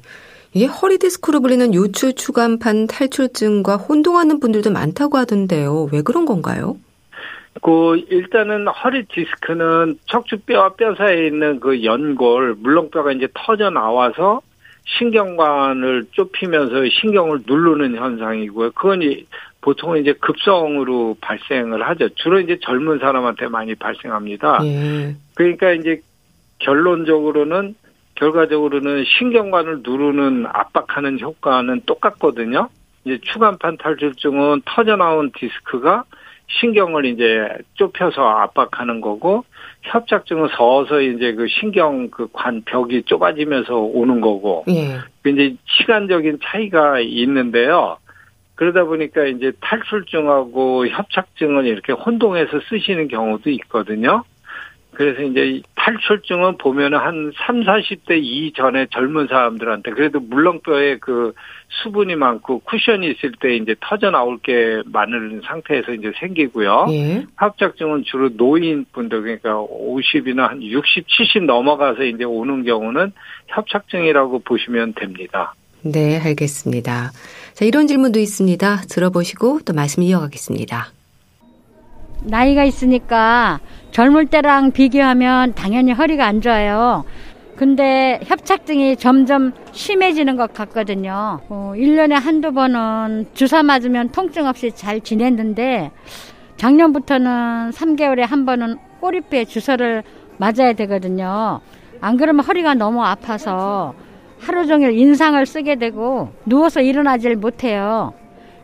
이게 0.54 0.66
허리 0.66 0.98
디스크로 0.98 1.42
불리는 1.42 1.74
요추 1.74 2.14
추간판 2.14 2.88
탈출증과 2.88 3.76
혼동하는 3.76 4.40
분들도 4.40 4.72
많다고 4.72 5.18
하던데요. 5.18 5.90
왜 5.92 6.02
그런 6.02 6.26
건가요? 6.26 6.78
그 7.62 7.98
일단은 8.10 8.70
허리 8.70 9.06
디스크는 9.08 10.00
척추뼈와 10.06 10.76
뼈 10.76 10.96
사이에 10.96 11.28
있는 11.28 11.60
그 11.60 11.84
연골 11.84 12.56
물렁뼈가 12.60 13.12
이제 13.12 13.28
터져 13.34 13.70
나와서 13.70 14.40
신경관을 14.98 16.08
좁히면서 16.12 16.90
신경을 17.02 17.42
누르는 17.46 17.96
현상이고요. 17.96 18.72
그건 18.72 19.02
보통은 19.62 20.02
이제 20.02 20.14
급성으로 20.14 21.18
발생을 21.22 21.88
하죠. 21.90 22.10
주로 22.16 22.40
이제 22.40 22.58
젊은 22.62 23.00
사람한테 23.00 23.48
많이 23.50 23.76
발생합니다. 23.76 24.60
예. 24.64 25.16
그러니까 25.36 25.72
이제 25.74 26.02
결론적으로는 26.60 27.76
결과적으로는 28.16 29.06
신경관을 29.06 29.80
누르는 29.84 30.46
압박하는 30.48 31.20
효과는 31.20 31.82
똑같거든요. 31.86 32.70
이제 33.06 33.20
추간판 33.22 33.78
탈출증은 33.78 34.64
터져 34.66 34.96
나온 34.96 35.32
디스크가 35.38 36.04
신경을 36.48 37.06
이제 37.06 37.48
좁혀서 37.76 38.22
압박하는 38.22 39.02
거고 39.02 39.46
협착증은 39.84 40.50
서서히 40.58 41.16
이제 41.16 41.34
그 41.34 41.48
신경 41.48 42.10
그 42.10 42.28
관 42.28 42.62
벽이 42.64 43.04
좁아지면서 43.04 43.76
오는 43.76 44.22
거고 44.22 44.66
예. 44.70 44.98
이제 45.30 45.56
시간적인 45.66 46.40
차이가 46.44 47.00
있는데요. 47.00 47.98
그러다 48.56 48.84
보니까 48.84 49.26
이제 49.26 49.54
탈출증하고 49.62 50.88
협착증을 50.88 51.66
이렇게 51.66 51.94
혼동해서 51.94 52.60
쓰시는 52.70 53.08
경우도 53.08 53.50
있거든요. 53.52 54.24
그래서 54.94 55.22
이제 55.22 55.62
탈출증은 55.90 56.58
보면은 56.58 57.00
한 57.00 57.32
3, 57.48 57.64
40대 57.64 58.22
이전에 58.22 58.88
젊은 58.92 59.28
사람들한테 59.28 59.92
그래도 59.92 60.20
물렁뼈에 60.20 60.98
그 61.00 61.34
수분이 61.82 62.16
많고 62.16 62.60
쿠션이 62.60 63.12
있을 63.12 63.32
때 63.40 63.56
이제 63.56 63.76
터져 63.80 64.12
나올 64.12 64.38
게 64.40 64.82
많은 64.86 65.42
상태에서 65.46 65.94
이제 65.94 66.12
생기고요. 66.20 66.88
예. 66.90 67.26
합작증은 67.36 68.04
주로 68.06 68.30
노인 68.30 68.86
분들 68.92 69.22
그러니까 69.22 69.54
50이나 69.54 70.50
한 70.50 70.62
60, 70.62 71.08
70 71.08 71.46
넘어가서 71.46 72.04
이제 72.04 72.24
오는 72.24 72.64
경우는 72.64 73.12
협착증이라고 73.48 74.40
보시면 74.40 74.94
됩니다. 74.94 75.54
네, 75.82 76.20
알겠습니다. 76.20 77.12
자, 77.54 77.66
이런 77.66 77.88
질문도 77.88 78.20
있습니다. 78.20 78.82
들어보시고 78.90 79.62
또 79.66 79.74
말씀 79.74 80.04
이어가겠습니다. 80.04 80.99
나이가 82.24 82.64
있으니까 82.64 83.60
젊을 83.92 84.28
때랑 84.28 84.72
비교하면 84.72 85.54
당연히 85.54 85.92
허리가 85.92 86.26
안 86.26 86.42
좋아요. 86.42 87.04
근데 87.56 88.20
협착증이 88.24 88.96
점점 88.96 89.52
심해지는 89.74 90.38
것 90.38 90.54
같거든요. 90.54 91.42
어, 91.50 91.74
1년에 91.76 92.14
한두 92.14 92.54
번은 92.54 93.28
주사 93.34 93.64
맞으면 93.64 94.12
통증 94.12 94.48
없이 94.48 94.72
잘 94.74 95.02
지냈는데 95.02 95.92
작년부터는 96.56 97.72
3개월에 97.72 98.22
한 98.22 98.46
번은 98.46 98.78
꼬리뼈에 99.02 99.46
주사를 99.46 100.04
맞아야 100.38 100.74
되거든요. 100.74 101.60
안 102.00 102.16
그러면 102.16 102.46
허리가 102.46 102.76
너무 102.76 103.04
아파서 103.04 103.94
하루 104.40 104.66
종일 104.66 104.98
인상을 104.98 105.46
쓰게 105.46 105.76
되고 105.76 106.30
누워서 106.46 106.80
일어나질 106.80 107.36
못해요. 107.36 108.14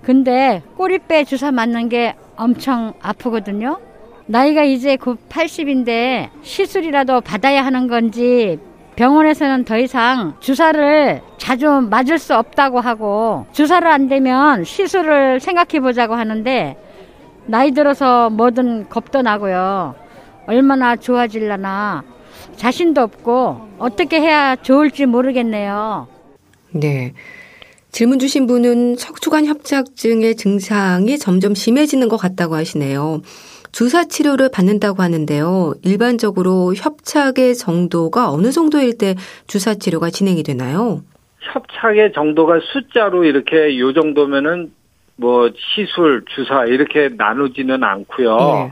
근데 0.05 0.61
꼬리뼈에 0.77 1.23
주사 1.23 1.51
맞는 1.51 1.89
게 1.89 2.13
엄청 2.35 2.93
아프거든요. 3.01 3.79
나이가 4.27 4.63
이제 4.63 4.97
곧 4.97 5.17
80인데 5.29 6.29
시술이라도 6.43 7.21
받아야 7.21 7.65
하는 7.65 7.87
건지 7.87 8.59
병원에서는 8.95 9.65
더 9.65 9.79
이상 9.79 10.35
주사를 10.39 11.21
자주 11.39 11.69
맞을 11.89 12.19
수 12.19 12.35
없다고 12.35 12.81
하고 12.81 13.47
주사를 13.51 13.87
안 13.87 14.07
되면 14.07 14.63
시술을 14.63 15.39
생각해 15.39 15.79
보자고 15.79 16.13
하는데 16.13 16.77
나이 17.47 17.71
들어서 17.71 18.29
뭐든 18.29 18.89
겁도 18.89 19.23
나고요. 19.23 19.95
얼마나 20.45 20.95
좋아질라나 20.95 22.03
자신도 22.55 23.01
없고 23.01 23.69
어떻게 23.79 24.21
해야 24.21 24.55
좋을지 24.55 25.07
모르겠네요. 25.07 26.07
네. 26.73 27.13
질문 27.95 28.19
주신 28.19 28.45
분은 28.45 28.97
척추관 28.97 29.45
협착증의 29.45 30.35
증상이 30.35 31.17
점점 31.17 31.55
심해지는 31.55 32.09
것 32.09 32.17
같다고 32.17 32.55
하시네요. 32.55 33.21
주사 33.71 34.03
치료를 34.03 34.49
받는다고 34.51 35.01
하는데요. 35.01 35.75
일반적으로 35.81 36.73
협착의 36.75 37.55
정도가 37.55 38.29
어느 38.31 38.51
정도일 38.51 38.97
때 38.97 39.15
주사 39.47 39.75
치료가 39.75 40.09
진행이 40.09 40.43
되나요? 40.43 41.03
협착의 41.39 42.11
정도가 42.11 42.59
숫자로 42.73 43.23
이렇게 43.23 43.79
요 43.79 43.93
정도면은 43.93 44.73
뭐 45.15 45.49
시술, 45.55 46.25
주사 46.35 46.65
이렇게 46.65 47.07
나누지는 47.15 47.81
않고요. 47.81 48.37
네. 48.37 48.71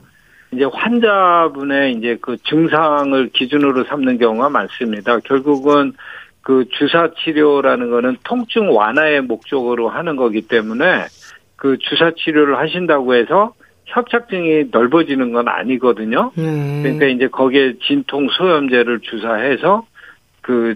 이제 0.52 0.66
환자분의 0.66 1.94
이제 1.94 2.18
그 2.20 2.36
증상을 2.44 3.30
기준으로 3.30 3.86
삼는 3.86 4.18
경우가 4.18 4.50
많습니다. 4.50 5.20
결국은 5.20 5.94
그 6.44 6.66
주사 6.70 7.10
치료라는 7.24 7.90
거는 7.90 8.18
통증 8.24 8.76
완화의 8.76 9.22
목적으로 9.22 9.90
하는 9.90 10.18
거기 10.18 10.42
때문에 10.42 11.06
그 11.56 11.78
주사 11.80 12.12
치료를 12.12 12.58
하신다고 12.60 13.16
해서 13.16 13.54
협착증이 13.86 14.66
넓어지는 14.72 15.32
건 15.32 15.48
아니거든요. 15.48 16.32
음. 16.38 16.82
그러니까 16.84 17.06
이제 17.08 17.28
거기에 17.28 17.76
진통 17.88 18.28
소염제를 18.30 19.00
주사해서 19.00 19.86
그 20.42 20.76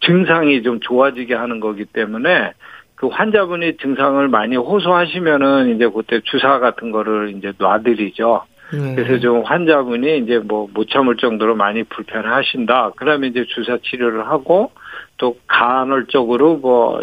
증상이 0.00 0.62
좀 0.62 0.78
좋아지게 0.80 1.34
하는 1.34 1.58
거기 1.58 1.84
때문에 1.84 2.52
그 2.94 3.08
환자분이 3.08 3.76
증상을 3.78 4.26
많이 4.28 4.56
호소하시면은 4.56 5.74
이제 5.74 5.88
그때 5.88 6.20
주사 6.24 6.60
같은 6.60 6.92
거를 6.92 7.34
이제 7.36 7.52
놔드리죠. 7.58 8.42
네. 8.72 8.94
그래서 8.94 9.18
좀 9.18 9.42
환자분이 9.42 10.18
이제 10.18 10.38
뭐 10.38 10.68
못 10.72 10.88
참을 10.90 11.16
정도로 11.16 11.56
많이 11.56 11.82
불편하신다. 11.84 12.92
그러면 12.96 13.30
이제 13.30 13.44
주사 13.48 13.78
치료를 13.82 14.28
하고 14.28 14.70
또 15.18 15.36
간헐적으로 15.46 16.56
뭐 16.56 17.00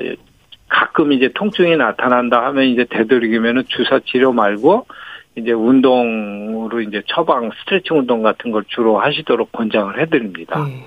가끔 0.68 1.12
이제 1.12 1.30
통증이 1.36 1.78
나타난다 1.78 2.46
하면 2.48 2.66
이제 2.66 2.86
되도록이면은 2.90 3.64
주사 3.68 4.00
치료 4.06 4.34
말고 4.34 4.88
이제 5.38 5.52
운동으로 5.52 6.82
이제 6.82 7.04
처방 7.08 7.52
스트레칭 7.60 8.00
운동 8.00 8.24
같은 8.24 8.52
걸 8.52 8.64
주로 8.68 9.00
하시도록 9.00 9.52
권장을 9.52 10.02
해드립니다. 10.02 10.66
네. 10.66 10.86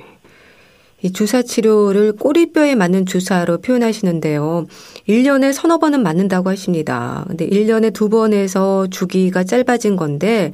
이 1.01 1.13
주사 1.13 1.43
치료를 1.43 2.17
꼬리뼈에 2.17 2.75
맞는 2.75 3.07
주사로 3.07 3.59
표현하시는데요. 3.61 4.67
1년에 5.09 5.53
서너 5.53 5.79
번은 5.79 6.03
맞는다고 6.03 6.51
하십니다. 6.51 7.25
근데 7.29 7.47
1년에 7.47 7.95
두 7.95 8.09
번에서 8.09 8.89
주기가 8.89 9.45
짧아진 9.45 9.95
건데 9.95 10.53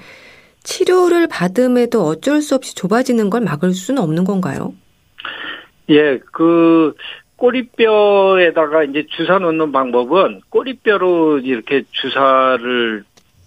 치료를 0.64 1.28
받음에도 1.28 2.04
어쩔 2.04 2.43
수 2.43 2.54
없이 2.54 2.75
좁아지는 2.75 3.31
걸 3.31 3.40
막을 3.40 3.73
수는 3.73 4.02
없는 4.02 4.25
건가요? 4.25 4.75
예, 5.90 6.18
그 6.32 6.94
꼬리뼈에다가 7.36 8.84
이제 8.84 9.06
주사 9.10 9.38
놓는 9.38 9.72
방법은 9.72 10.42
꼬리뼈로 10.48 11.40
이렇게 11.40 11.82
주사를 11.90 13.04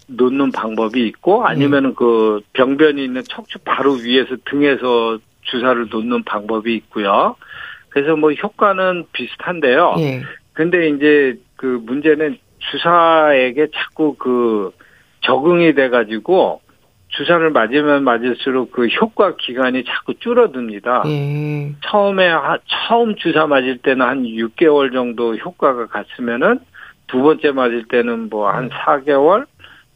놓는 0.08 0.52
방법이 0.52 1.06
있고 1.08 1.46
아니면은 1.46 1.96
그 1.96 2.42
병변이 2.54 3.04
있는 3.04 3.24
척추 3.24 3.60
바로 3.60 3.94
위에서 3.94 4.36
등에서 4.46 5.18
주사를 5.42 5.88
놓는 5.90 6.24
방법이 6.24 6.76
있고요. 6.76 7.36
그래서 7.90 8.16
뭐 8.16 8.32
효과는 8.32 9.06
비슷한데요. 9.12 9.96
예. 10.00 10.22
근데 10.54 10.90
이제 10.90 11.40
그 11.56 11.82
문제는 11.86 12.38
주사에게 12.72 13.68
자꾸 13.74 14.16
그 14.16 14.72
적응이 15.22 15.74
돼 15.74 15.90
가지고 15.90 16.62
주사를 17.10 17.50
맞으면 17.52 18.04
맞을수록 18.04 18.72
그 18.72 18.88
효과 18.88 19.36
기간이 19.36 19.86
자꾸 19.86 20.14
줄어듭니다. 20.20 21.04
예. 21.08 21.72
처음에 21.82 22.30
처음 22.88 23.16
주사 23.16 23.48
맞을 23.48 23.78
때는 23.80 24.06
한 24.06 24.24
6개월 24.24 24.92
정도 24.92 25.36
효과가 25.36 25.88
갔으면은 25.88 26.60
두 27.08 27.22
번째 27.22 27.52
맞을 27.52 27.86
때는 27.88 28.30
뭐 28.30 28.50
한 28.50 28.70
4개월 28.70 29.46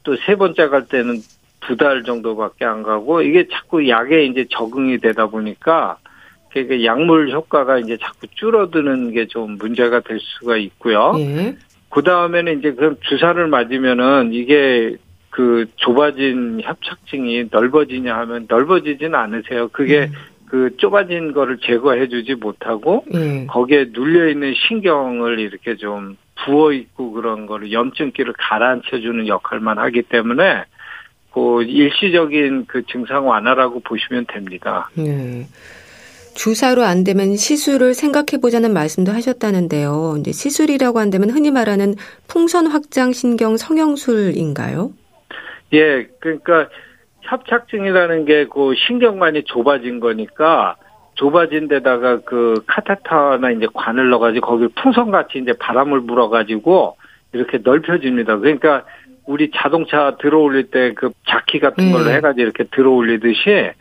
또 0.03 0.15
세 0.25 0.35
번째 0.35 0.67
갈 0.69 0.87
때는 0.87 1.17
두 1.61 1.75
달 1.77 2.01
정도밖에 2.03 2.65
안 2.65 2.81
가고 2.81 3.21
이게 3.21 3.47
자꾸 3.51 3.87
약에 3.87 4.23
이제 4.25 4.47
적응이 4.49 4.97
되다 4.97 5.27
보니까 5.27 5.97
그게 6.51 6.83
약물 6.83 7.29
효과가 7.31 7.77
이제 7.77 7.97
자꾸 8.01 8.25
줄어드는 8.33 9.11
게 9.13 9.27
좀 9.27 9.57
문제가 9.59 9.99
될 9.99 10.17
수가 10.19 10.57
있고요. 10.57 11.13
예. 11.19 11.55
그 11.89 12.01
다음에는 12.01 12.59
이제 12.59 12.71
그럼 12.71 12.95
주사를 13.01 13.45
맞으면은 13.47 14.31
이게 14.33 14.95
그 15.31 15.65
좁아진 15.77 16.61
협착증이 16.61 17.45
넓어지냐 17.49 18.15
하면 18.15 18.45
넓어지지는 18.47 19.15
않으세요. 19.15 19.69
그게 19.69 20.01
음. 20.01 20.11
그 20.45 20.75
좁아진 20.77 21.31
거를 21.31 21.57
제거해 21.59 22.09
주지 22.09 22.35
못하고 22.35 23.05
음. 23.15 23.47
거기에 23.47 23.87
눌려 23.93 24.27
있는 24.27 24.53
신경을 24.53 25.39
이렇게 25.39 25.77
좀 25.77 26.17
부어 26.43 26.73
있고 26.73 27.13
그런 27.13 27.45
거를 27.45 27.71
염증기를 27.71 28.33
가라앉혀 28.37 28.99
주는 28.99 29.27
역할만 29.27 29.77
하기 29.77 30.03
때문에 30.03 30.65
그 31.33 31.63
일시적인 31.63 32.65
그 32.67 32.85
증상 32.87 33.27
완화라고 33.27 33.79
보시면 33.79 34.25
됩니다. 34.27 34.89
네. 34.95 35.47
주사로 36.33 36.83
안 36.83 37.05
되면 37.05 37.37
시술을 37.37 37.93
생각해 37.93 38.41
보자는 38.41 38.73
말씀도 38.73 39.13
하셨다는데요. 39.13 40.17
이제 40.19 40.33
시술이라고 40.33 40.99
한다면 40.99 41.29
흔히 41.29 41.51
말하는 41.51 41.95
풍선 42.27 42.67
확장 42.67 43.13
신경 43.13 43.55
성형술인가요? 43.55 44.91
예, 45.73 46.07
그러니까 46.19 46.69
협착증이라는 47.21 48.25
게 48.25 48.45
그 48.51 48.73
신경관이 48.87 49.43
좁아진 49.45 49.99
거니까 49.99 50.75
좁아진 51.15 51.67
데다가 51.67 52.19
그 52.25 52.63
카테터나 52.67 53.51
이제 53.51 53.67
관을 53.73 54.09
넣어가지고 54.09 54.47
거기 54.47 54.67
풍선같이 54.69 55.39
이제 55.39 55.53
바람을 55.59 56.05
불어가지고 56.07 56.97
이렇게 57.33 57.59
넓혀집니다. 57.63 58.37
그러니까 58.37 58.83
우리 59.27 59.51
자동차 59.53 60.17
들어올릴 60.19 60.71
때 60.71 60.93
그 60.95 61.11
자키 61.27 61.59
같은 61.59 61.91
걸로 61.91 62.05
음. 62.05 62.11
해가지고 62.15 62.41
이렇게 62.41 62.63
들어올리듯이 62.65 63.71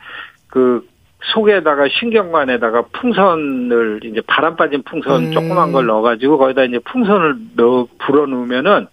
그 0.47 0.85
속에다가 1.33 1.87
신경관에다가 1.99 2.83
풍선을 2.93 4.01
이제 4.03 4.21
바람 4.27 4.55
빠진 4.55 4.83
풍선 4.83 5.25
음. 5.25 5.31
조그만 5.31 5.71
걸 5.71 5.85
넣어가지고 5.87 6.37
거기다 6.37 6.63
이제 6.63 6.79
풍선을 6.79 7.35
넣어 7.55 7.87
불어 7.99 8.25
놓으면은 8.27 8.87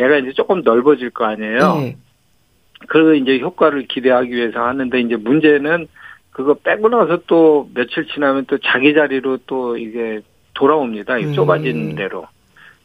얘가 0.00 0.16
이제 0.16 0.32
조금 0.32 0.62
넓어질 0.62 1.10
거 1.10 1.24
아니에요. 1.24 1.58
음. 1.58 1.94
그 2.88 3.16
이제 3.16 3.38
효과를 3.38 3.86
기대하기 3.86 4.30
위해서 4.30 4.60
하는데 4.60 5.00
이제 5.00 5.16
문제는 5.16 5.88
그거 6.30 6.54
빼고 6.54 6.88
나서 6.88 7.20
또 7.26 7.68
며칠 7.74 8.06
지나면 8.06 8.46
또 8.46 8.58
자기 8.58 8.94
자리로 8.94 9.38
또 9.46 9.76
이게 9.76 10.20
돌아옵니다. 10.54 11.16
음. 11.16 11.32
좁아진 11.32 11.94
대로. 11.94 12.26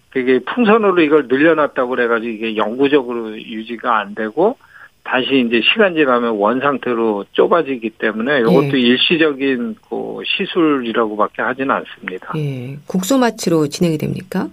그게 0.09 0.39
풍선으로 0.39 1.01
이걸 1.01 1.27
늘려놨다고 1.27 1.89
그래가지고 1.89 2.31
이게 2.31 2.55
영구적으로 2.55 3.37
유지가 3.37 3.99
안 3.99 4.15
되고 4.15 4.57
다시 5.03 5.45
이제 5.47 5.61
시간 5.61 5.95
지나면 5.95 6.31
원 6.37 6.59
상태로 6.59 7.25
좁아지기 7.31 7.91
때문에 7.91 8.39
이것도 8.41 8.77
예. 8.77 8.81
일시적인 8.81 9.75
그 9.89 10.21
시술이라고밖에 10.25 11.41
하지는 11.41 11.71
않습니다. 11.71 12.33
예. 12.35 12.77
국소 12.87 13.17
마취로 13.17 13.67
진행이 13.67 13.97
됩니까? 13.97 14.49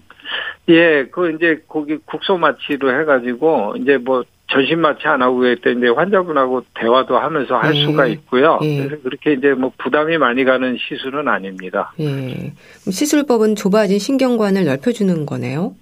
예, 0.68 1.06
그 1.10 1.32
이제 1.32 1.62
거기 1.68 1.96
국소 2.04 2.38
마취로 2.38 2.98
해가지고 3.00 3.74
이제 3.80 3.96
뭐 3.96 4.22
전신 4.50 4.80
마취 4.80 5.06
안 5.06 5.22
하고 5.22 5.38
그때 5.38 5.72
이제 5.72 5.88
환자분하고 5.88 6.64
대화도 6.74 7.18
하면서 7.18 7.56
할 7.56 7.74
예. 7.74 7.84
수가 7.84 8.06
있고요. 8.06 8.58
예. 8.62 8.84
그래서 8.84 9.02
그렇게 9.02 9.32
이제 9.32 9.52
뭐 9.54 9.72
부담이 9.78 10.18
많이 10.18 10.44
가는 10.44 10.76
시술은 10.78 11.28
아닙니다. 11.28 11.92
예. 12.00 12.52
시술법은 12.90 13.56
좁아진 13.56 13.98
신경관을 13.98 14.64
넓혀주는 14.64 15.26
거네요. 15.26 15.74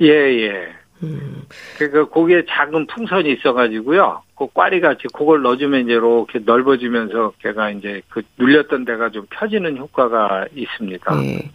예, 0.00 0.08
예. 0.08 0.68
음. 1.02 1.42
그러니까 1.76 2.08
거기에 2.08 2.42
작은 2.48 2.86
풍선이 2.86 3.32
있어가지고요. 3.34 4.22
그 4.36 4.46
꽈리 4.52 4.80
같이 4.80 5.02
그걸 5.12 5.42
넣어주면 5.42 5.82
이제 5.82 5.92
이렇게 5.92 6.40
넓어지면서 6.40 7.32
걔가 7.42 7.70
이제 7.70 8.02
그 8.08 8.22
눌렸던 8.38 8.84
데가 8.84 9.10
좀 9.10 9.26
펴지는 9.30 9.76
효과가 9.76 10.46
있습니다. 10.54 11.24
예. 11.24 11.50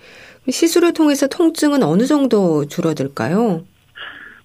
시술을 0.50 0.94
통해서 0.94 1.28
통증은 1.28 1.84
어느 1.84 2.04
정도 2.06 2.66
줄어들까요? 2.68 3.64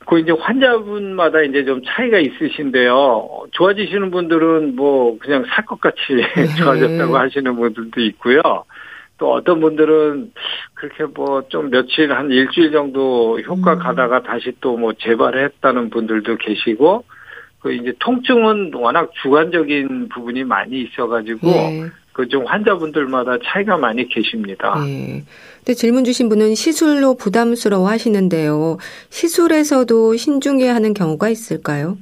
그 0.09 0.19
이제 0.19 0.33
환자분마다 0.33 1.43
이제 1.43 1.65
좀 1.65 1.83
차이가 1.85 2.19
있으신데요. 2.19 3.29
좋아지시는 3.53 4.11
분들은 4.11 4.75
뭐 4.75 5.19
그냥 5.19 5.45
살 5.51 5.67
것 5.67 5.81
같이 5.81 5.99
좋아졌다고 6.59 7.17
하시는 7.19 7.55
분들도 7.55 8.01
있고요. 8.01 8.41
또 9.19 9.33
어떤 9.33 9.61
분들은 9.61 10.33
그렇게 10.75 11.05
뭐 11.05 11.43
좀 11.51 11.69
며칠 11.71 12.13
한 12.13 12.31
일주일 12.31 12.73
정도 12.73 13.39
효과 13.41 13.75
음. 13.75 13.79
가다가 13.81 14.23
다시 14.23 14.53
또 14.61 14.77
뭐 14.79 14.93
재발했다는 14.95 15.91
분들도 15.91 16.37
계시고 16.37 17.05
그 17.61 17.73
이제 17.73 17.93
통증은 17.99 18.73
워낙 18.75 19.11
주관적인 19.21 20.09
부분이 20.09 20.45
많이 20.45 20.83
있어가지고 20.83 21.47
네. 21.49 21.87
그좀 22.19 22.47
환자분들마다 22.47 23.39
차이가 23.45 23.77
많이 23.77 24.09
계십니다. 24.09 24.75
네. 24.85 25.23
근데 25.59 25.75
질문 25.75 26.03
주신 26.03 26.29
분은 26.29 26.57
시술로 26.57 27.17
부담스러워 27.17 27.89
하시는데요. 27.89 28.79
시술에서도 29.09 30.17
신중해야 30.17 30.75
하는 30.75 30.95
경우가 30.95 31.29
있을까요? 31.29 31.97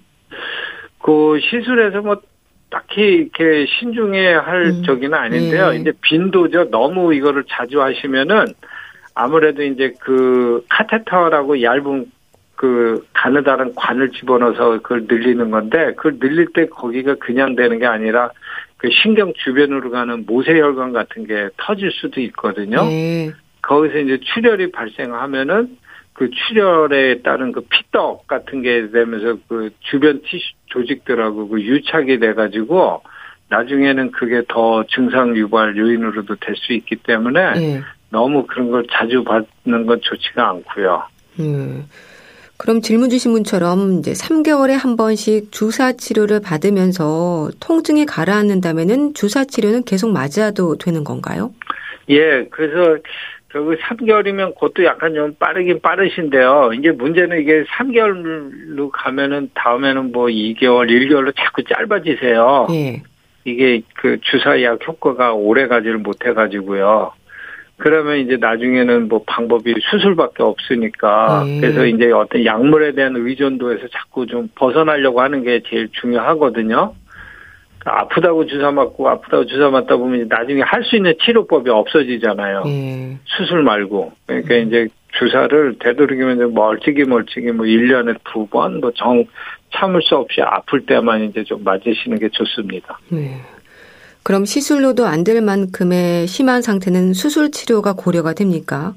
그 1.03 1.39
시술에서 1.43 2.01
뭐 2.01 2.17
딱히 2.71 3.03
이렇게 3.03 3.67
신중해야 3.79 4.41
할 4.41 4.65
음. 4.69 4.83
적이는 4.85 5.13
아닌데요. 5.13 5.73
네. 5.73 5.81
이제 5.81 5.93
빈도죠. 6.01 6.71
너무 6.71 7.13
이거를 7.13 7.45
자주 7.51 7.83
하시면은 7.83 8.47
아무래도 9.15 9.63
이제 9.65 9.93
그 10.01 10.65
카테터라고 10.71 11.63
얇은 11.63 12.07
그 12.55 13.07
가느다란 13.13 13.75
관을 13.75 14.13
집어넣어서 14.13 14.81
그걸 14.81 15.05
늘리는 15.07 15.51
건데 15.51 15.93
그걸 15.95 16.19
늘릴 16.19 16.47
때 16.55 16.67
거기가 16.69 17.17
그냥 17.17 17.55
되는 17.55 17.79
게 17.79 17.85
아니라 17.85 18.31
그 18.87 18.91
신경 19.03 19.33
주변으로 19.35 19.91
가는 19.91 20.25
모세혈관 20.27 20.93
같은 20.93 21.27
게 21.27 21.49
터질 21.57 21.91
수도 21.91 22.21
있거든요. 22.21 22.85
네. 22.85 23.33
거기서 23.63 23.99
이제 23.99 24.21
출혈이 24.23 24.71
발생하면은 24.71 25.77
그 26.13 26.31
출혈에 26.31 27.23
따른 27.23 27.51
그 27.51 27.63
피떡 27.63 28.29
같은 28.29 28.63
게 28.63 28.89
되면서 28.91 29.39
그 29.49 29.71
주변 29.81 30.23
티슈 30.23 30.53
조직들하고 30.67 31.49
그 31.49 31.61
유착이 31.61 32.21
돼가지고 32.21 33.03
나중에는 33.49 34.13
그게 34.13 34.43
더 34.49 34.85
증상 34.87 35.37
유발 35.37 35.77
요인으로도 35.77 36.37
될 36.37 36.55
수 36.55 36.73
있기 36.73 36.95
때문에 36.97 37.53
네. 37.55 37.81
너무 38.11 38.47
그런 38.47 38.71
걸 38.71 38.87
자주 38.93 39.25
받는 39.25 39.87
건 39.87 40.01
좋지가 40.01 40.49
않고요. 40.49 41.03
음. 41.41 41.87
그럼 42.59 42.81
질문 42.81 43.11
주신 43.11 43.33
분처럼 43.33 43.99
이제 43.99 44.13
3개월에 44.13 44.71
한 44.71 44.97
번씩 44.97 45.53
주사 45.53 45.93
치료를 45.93 46.41
받으면서 46.41 47.51
통증이 47.61 48.07
가라앉는다면은 48.07 49.15
주사 49.15 49.45
치료는 49.45 49.85
계속 49.85 50.11
맞아도 50.11 50.77
되는 50.77 51.05
건가요? 51.05 51.53
예, 52.09 52.47
그래서 52.51 52.99
결국 53.51 53.79
3개월이면 53.79 54.55
그것도 54.55 54.85
약간 54.85 55.15
좀 55.15 55.35
빠르긴 55.39 55.81
빠르신데요. 55.81 56.73
이제 56.79 56.91
문제는 56.91 57.41
이게 57.41 57.65
3개월로 57.65 58.91
가면은 58.93 59.51
다음에는 59.55 60.13
뭐 60.13 60.27
2개월, 60.27 60.91
1개월로 60.91 61.35
자꾸 61.37 61.63
짧아지세요. 61.65 62.69
예. 62.71 63.03
이게 63.45 63.83
그 63.95 64.19
주사 64.23 64.61
약 64.63 64.87
효과가 64.87 65.35
오래 65.35 65.69
가지를 65.69 65.99
못해 65.99 66.33
가지고요. 66.33 67.13
그러면 67.79 68.19
이제 68.19 68.37
나중에는 68.39 69.09
뭐 69.09 69.23
방법이 69.27 69.75
수술밖에 69.91 70.43
없으니까 70.43 71.43
음. 71.43 71.61
그래서 71.61 71.85
이제 71.87 72.11
어떤 72.11 72.45
약물에 72.45 72.93
대한 72.93 73.15
의존도에서 73.17 73.89
자꾸 73.89 74.27
좀 74.27 74.49
벗어나려고 74.55 75.21
하는 75.21 75.43
게 75.43 75.63
제일 75.69 75.89
중요하거든요. 75.93 76.95
그러니까 77.79 78.03
아프다고 78.03 78.47
주사 78.47 78.71
맞고 78.71 79.09
아프다고 79.09 79.47
주사 79.47 79.69
맞다 79.71 79.97
보면 79.97 80.27
나중에 80.29 80.63
할 80.63 80.83
수 80.85 80.97
있는 80.97 81.15
치료법이 81.23 81.69
없어지잖아요. 81.71 82.63
음. 82.67 83.21
수술 83.25 83.63
말고. 83.63 84.13
그러니까 84.27 84.55
음. 84.55 84.67
이제 84.67 84.89
주사를 85.19 85.77
되도록이면 85.79 86.55
멀찍이 86.55 87.05
멀찍이 87.05 87.53
뭐 87.53 87.67
1년에 87.67 88.17
두 88.33 88.47
번 88.49 88.81
뭐 88.81 88.91
정 88.95 89.25
참을 89.75 90.01
수 90.03 90.17
없이 90.17 90.41
아플 90.43 90.87
때만 90.87 91.25
이제 91.25 91.45
좀 91.45 91.63
맞으시는 91.65 92.19
게 92.19 92.29
좋습니다. 92.31 92.99
네. 93.11 93.41
그럼 94.27 94.45
시술로도 94.45 95.07
안 95.07 95.23
될 95.23 95.41
만큼의 95.41 96.27
심한 96.27 96.61
상태는 96.61 97.13
수술 97.15 97.53
치료가 97.53 97.93
고려가 97.95 98.33
됩니까? 98.35 98.93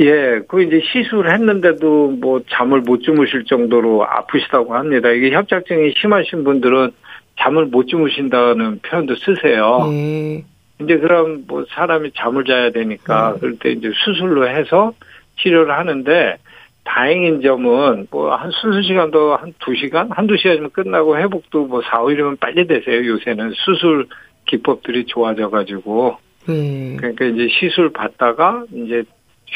예, 0.00 0.40
그 0.48 0.62
이제 0.62 0.82
시술했는데도 0.84 2.16
뭐 2.20 2.40
잠을 2.50 2.80
못 2.82 3.00
주무실 3.00 3.46
정도로 3.46 4.04
아프시다고 4.04 4.74
합니다. 4.74 5.08
이게 5.12 5.30
협착증이 5.30 5.94
심하신 5.96 6.44
분들은 6.44 6.90
잠을 7.38 7.66
못 7.66 7.86
주무신다는 7.86 8.80
표현도 8.80 9.16
쓰세요. 9.16 9.86
네. 9.90 10.44
이제 10.82 10.98
그럼 10.98 11.44
뭐 11.48 11.64
사람이 11.70 12.12
잠을 12.14 12.44
자야 12.44 12.70
되니까 12.70 13.32
네. 13.34 13.40
그럴 13.40 13.56
때 13.58 13.70
이제 13.72 13.90
수술로 14.04 14.46
해서 14.46 14.92
치료를 15.38 15.72
하는데 15.72 16.36
다행인 16.84 17.40
점은 17.40 18.08
뭐 18.10 18.34
한 18.36 18.50
수술 18.50 18.84
시간도 18.84 19.36
한 19.36 19.54
두시간 19.60 20.10
한두 20.10 20.36
시간이면 20.36 20.70
끝나고 20.72 21.16
회복도 21.16 21.66
뭐 21.66 21.80
4, 21.82 22.00
5일이면 22.02 22.40
빨리 22.40 22.66
되세요. 22.66 23.06
요새는 23.06 23.52
수술 23.54 24.06
기법들이 24.50 25.06
좋아져 25.06 25.48
가지고. 25.48 26.16
음. 26.48 26.96
그러니까 26.98 27.24
이제 27.26 27.48
시술 27.48 27.92
받다가 27.92 28.64
이제 28.72 29.04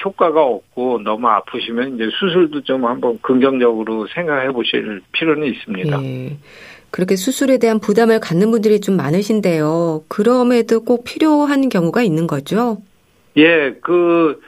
효과가 0.04 0.42
없고 0.42 1.00
너무 1.00 1.28
아프시면 1.28 1.94
이제 1.94 2.08
수술도 2.18 2.62
좀 2.62 2.84
한번 2.84 3.18
긍정적으로 3.22 4.06
생각해 4.08 4.52
보실 4.52 5.00
필요는 5.12 5.46
있습니다. 5.48 6.02
예. 6.02 6.36
그렇게 6.90 7.16
수술에 7.16 7.58
대한 7.58 7.80
부담을 7.80 8.20
갖는 8.20 8.50
분들이 8.50 8.80
좀 8.80 8.96
많으신데요. 8.96 10.04
그럼에도 10.08 10.84
꼭 10.84 11.04
필요한 11.04 11.68
경우가 11.68 12.02
있는 12.02 12.26
거죠? 12.26 12.78
예, 13.36 13.72
그 13.82 14.40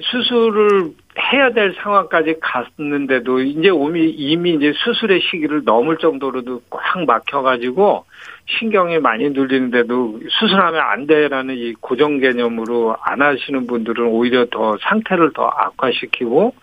수술을 0.00 0.92
해야 1.32 1.52
될 1.52 1.74
상황까지 1.82 2.36
갔는데도 2.40 3.40
이제 3.40 3.68
이미 3.68 4.10
이미 4.10 4.54
이제 4.54 4.72
수술의 4.74 5.20
시기를 5.30 5.64
넘을 5.64 5.98
정도로도 5.98 6.62
꽉 6.70 7.04
막혀가지고 7.04 8.04
신경이 8.48 8.98
많이 8.98 9.28
눌리는데도 9.30 10.20
수술하면 10.28 10.80
안 10.80 11.06
돼라는 11.06 11.56
이 11.56 11.74
고정 11.80 12.20
개념으로 12.20 12.96
안 13.02 13.20
하시는 13.20 13.66
분들은 13.66 14.06
오히려 14.06 14.46
더 14.46 14.76
상태를 14.80 15.32
더 15.34 15.46
악화시키고 15.46 16.54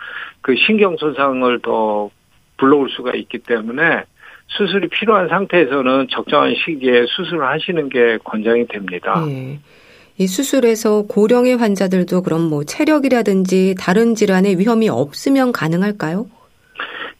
그 0.41 0.55
신경 0.55 0.95
손상을 0.95 1.59
더 1.59 2.09
불러올 2.57 2.89
수가 2.89 3.13
있기 3.15 3.39
때문에 3.39 4.03
수술이 4.47 4.87
필요한 4.89 5.27
상태에서는 5.27 6.07
적정한 6.09 6.55
시기에 6.55 7.05
수술을 7.07 7.45
하시는 7.45 7.89
게 7.89 8.17
권장이 8.23 8.67
됩니다. 8.67 9.23
네. 9.27 9.59
이 10.17 10.27
수술에서 10.27 11.03
고령의 11.07 11.57
환자들도 11.57 12.21
그럼 12.21 12.41
뭐 12.49 12.63
체력이라든지 12.63 13.75
다른 13.79 14.13
질환의 14.15 14.59
위험이 14.59 14.87
없으면 14.89 15.51
가능할까요? 15.51 16.27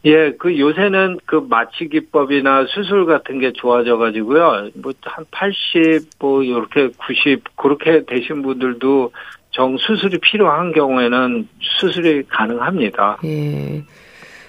예, 0.06 0.32
그 0.38 0.58
요새는 0.58 1.18
그 1.24 1.46
마취 1.48 1.88
기법이나 1.88 2.66
수술 2.66 3.06
같은 3.06 3.38
게 3.38 3.52
좋아져 3.54 3.96
가지고요. 3.96 4.70
뭐 4.74 4.92
한 5.02 5.24
80, 5.30 6.10
뭐 6.18 6.42
이렇게 6.42 6.88
90 6.88 7.56
그렇게 7.56 8.04
되신 8.04 8.42
분들도 8.42 9.12
정 9.50 9.76
수술이 9.78 10.18
필요한 10.18 10.72
경우에는 10.72 11.48
수술이 11.60 12.24
가능합니다. 12.28 13.18
예. 13.24 13.84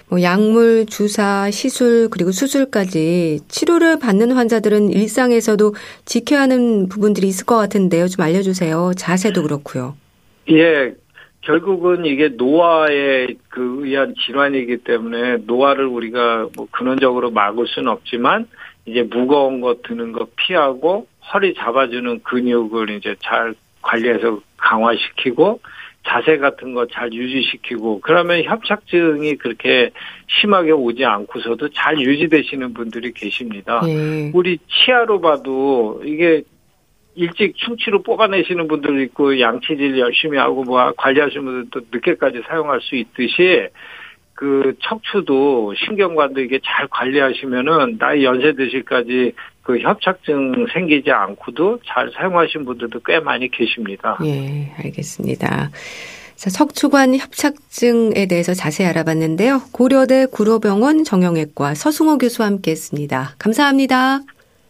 뭐 0.08 0.22
약물, 0.22 0.86
주사, 0.86 1.50
시술 1.50 2.08
그리고 2.10 2.30
수술까지 2.32 3.40
치료를 3.48 3.98
받는 3.98 4.32
환자들은 4.32 4.90
일상에서도 4.90 5.74
지켜야 6.04 6.42
하는 6.42 6.88
부분들이 6.88 7.26
있을 7.28 7.44
것 7.46 7.56
같은데요. 7.56 8.08
좀 8.08 8.24
알려주세요. 8.24 8.92
자세도 8.96 9.42
그렇고요. 9.42 9.96
예, 10.50 10.94
결국은 11.46 12.04
이게 12.04 12.28
노화에 12.28 13.28
그 13.48 13.86
의한 13.86 14.14
질환이기 14.20 14.78
때문에 14.78 15.38
노화를 15.46 15.86
우리가 15.86 16.48
뭐 16.56 16.66
근원적으로 16.72 17.30
막을 17.30 17.68
수는 17.68 17.88
없지만 17.88 18.48
이제 18.84 19.02
무거운 19.04 19.60
거 19.60 19.76
드는 19.82 20.10
거 20.12 20.26
피하고 20.34 21.06
허리 21.32 21.54
잡아주는 21.54 22.20
근육을 22.24 22.90
이제 22.90 23.14
잘 23.22 23.54
관리해서 23.80 24.40
강화시키고 24.56 25.60
자세 26.04 26.38
같은 26.38 26.74
거 26.74 26.86
잘 26.86 27.12
유지시키고 27.12 28.00
그러면 28.00 28.42
협착증이 28.42 29.36
그렇게 29.36 29.90
심하게 30.28 30.72
오지 30.72 31.04
않고서도 31.04 31.68
잘 31.70 32.00
유지되시는 32.00 32.74
분들이 32.74 33.12
계십니다. 33.12 33.80
네. 33.84 34.32
우리 34.34 34.58
치아로 34.68 35.20
봐도 35.20 36.02
이게 36.04 36.42
일찍 37.16 37.56
충치로 37.56 38.02
뽑아내시는 38.02 38.68
분들 38.68 39.00
있고 39.04 39.40
양치질 39.40 39.98
열심히 39.98 40.38
하고 40.38 40.62
뭐 40.62 40.92
관리하시는 40.96 41.44
분들도 41.44 41.86
늦게까지 41.90 42.42
사용할 42.46 42.80
수 42.82 42.94
있듯이 42.94 43.68
그 44.34 44.74
척추도 44.82 45.74
신경관도 45.74 46.42
이게 46.42 46.60
잘 46.62 46.86
관리하시면은 46.88 47.96
나이 47.98 48.22
연세 48.22 48.52
드실까지 48.52 49.32
그 49.62 49.78
협착증 49.80 50.66
생기지 50.72 51.10
않고도 51.10 51.80
잘 51.86 52.10
사용하신 52.14 52.66
분들도 52.66 53.00
꽤 53.04 53.18
많이 53.18 53.50
계십니다. 53.50 54.18
예, 54.24 54.72
알겠습니다. 54.78 55.70
자, 56.36 56.50
척추관 56.50 57.16
협착증에 57.16 58.26
대해서 58.26 58.52
자세히 58.52 58.86
알아봤는데요. 58.88 59.62
고려대 59.72 60.26
구로병원 60.26 61.04
정형외과 61.04 61.74
서승호 61.74 62.18
교수와 62.18 62.46
함께 62.46 62.72
했습니다. 62.72 63.34
감사합니다. 63.38 64.20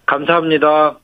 감사합니다. 0.06 1.00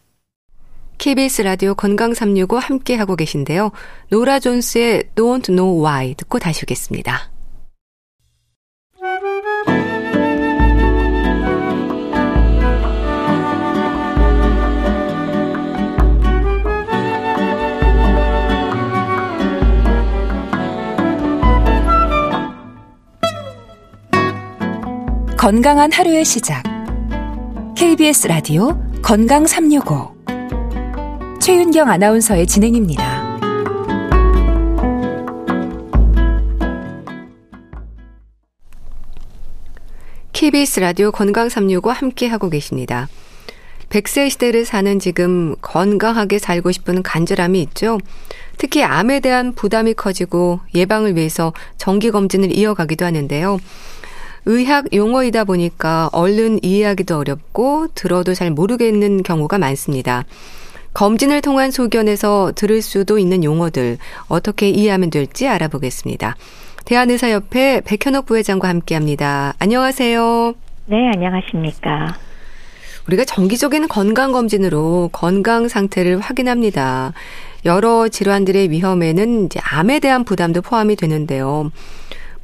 KBS 1.02 1.42
라디오 1.42 1.74
건강 1.74 2.14
365 2.14 2.60
함께 2.60 2.94
하고 2.94 3.16
계신데요. 3.16 3.72
노라 4.10 4.38
존스의 4.38 5.10
Don't 5.16 5.46
Know 5.46 5.84
Why 5.84 6.14
듣고 6.14 6.38
다시 6.38 6.64
오겠습니다. 6.64 7.32
건강한 25.36 25.90
하루의 25.90 26.24
시작. 26.24 26.62
KBS 27.74 28.28
라디오 28.28 28.80
건강 29.02 29.48
365 29.48 30.11
최윤경 31.42 31.88
아나운서의 31.88 32.46
진행입니다. 32.46 33.40
KBS 40.32 40.78
라디오 40.78 41.10
건강 41.10 41.48
365 41.48 41.90
함께 41.90 42.28
하고 42.28 42.48
계십니다. 42.48 43.08
100세 43.88 44.30
시대를 44.30 44.64
사는 44.64 45.00
지금 45.00 45.56
건강하게 45.60 46.38
살고 46.38 46.70
싶은 46.70 47.02
간절함이 47.02 47.60
있죠. 47.62 47.98
특히 48.56 48.84
암에 48.84 49.18
대한 49.18 49.52
부담이 49.52 49.94
커지고 49.94 50.60
예방을 50.76 51.16
위해서 51.16 51.52
정기 51.76 52.12
검진을 52.12 52.56
이어가기도 52.56 53.04
하는데요. 53.04 53.58
의학 54.46 54.94
용어이다 54.94 55.42
보니까 55.42 56.08
얼른 56.12 56.60
이해하기도 56.62 57.18
어렵고 57.18 57.88
들어도 57.96 58.32
잘 58.32 58.52
모르겠는 58.52 59.24
경우가 59.24 59.58
많습니다. 59.58 60.24
검진을 60.94 61.40
통한 61.40 61.70
소견에서 61.70 62.52
들을 62.54 62.82
수도 62.82 63.18
있는 63.18 63.44
용어들 63.44 63.98
어떻게 64.28 64.68
이해하면 64.68 65.10
될지 65.10 65.48
알아보겠습니다. 65.48 66.36
대한의사협회 66.84 67.82
백현옥 67.84 68.26
부회장과 68.26 68.68
함께합니다. 68.68 69.54
안녕하세요. 69.58 70.54
네, 70.86 71.10
안녕하십니까. 71.14 72.16
우리가 73.08 73.24
정기적인 73.24 73.88
건강 73.88 74.32
검진으로 74.32 75.10
건강 75.12 75.68
상태를 75.68 76.20
확인합니다. 76.20 77.12
여러 77.64 78.08
질환들의 78.08 78.70
위험에는 78.70 79.46
이제 79.46 79.60
암에 79.62 80.00
대한 80.00 80.24
부담도 80.24 80.62
포함이 80.62 80.96
되는데요. 80.96 81.70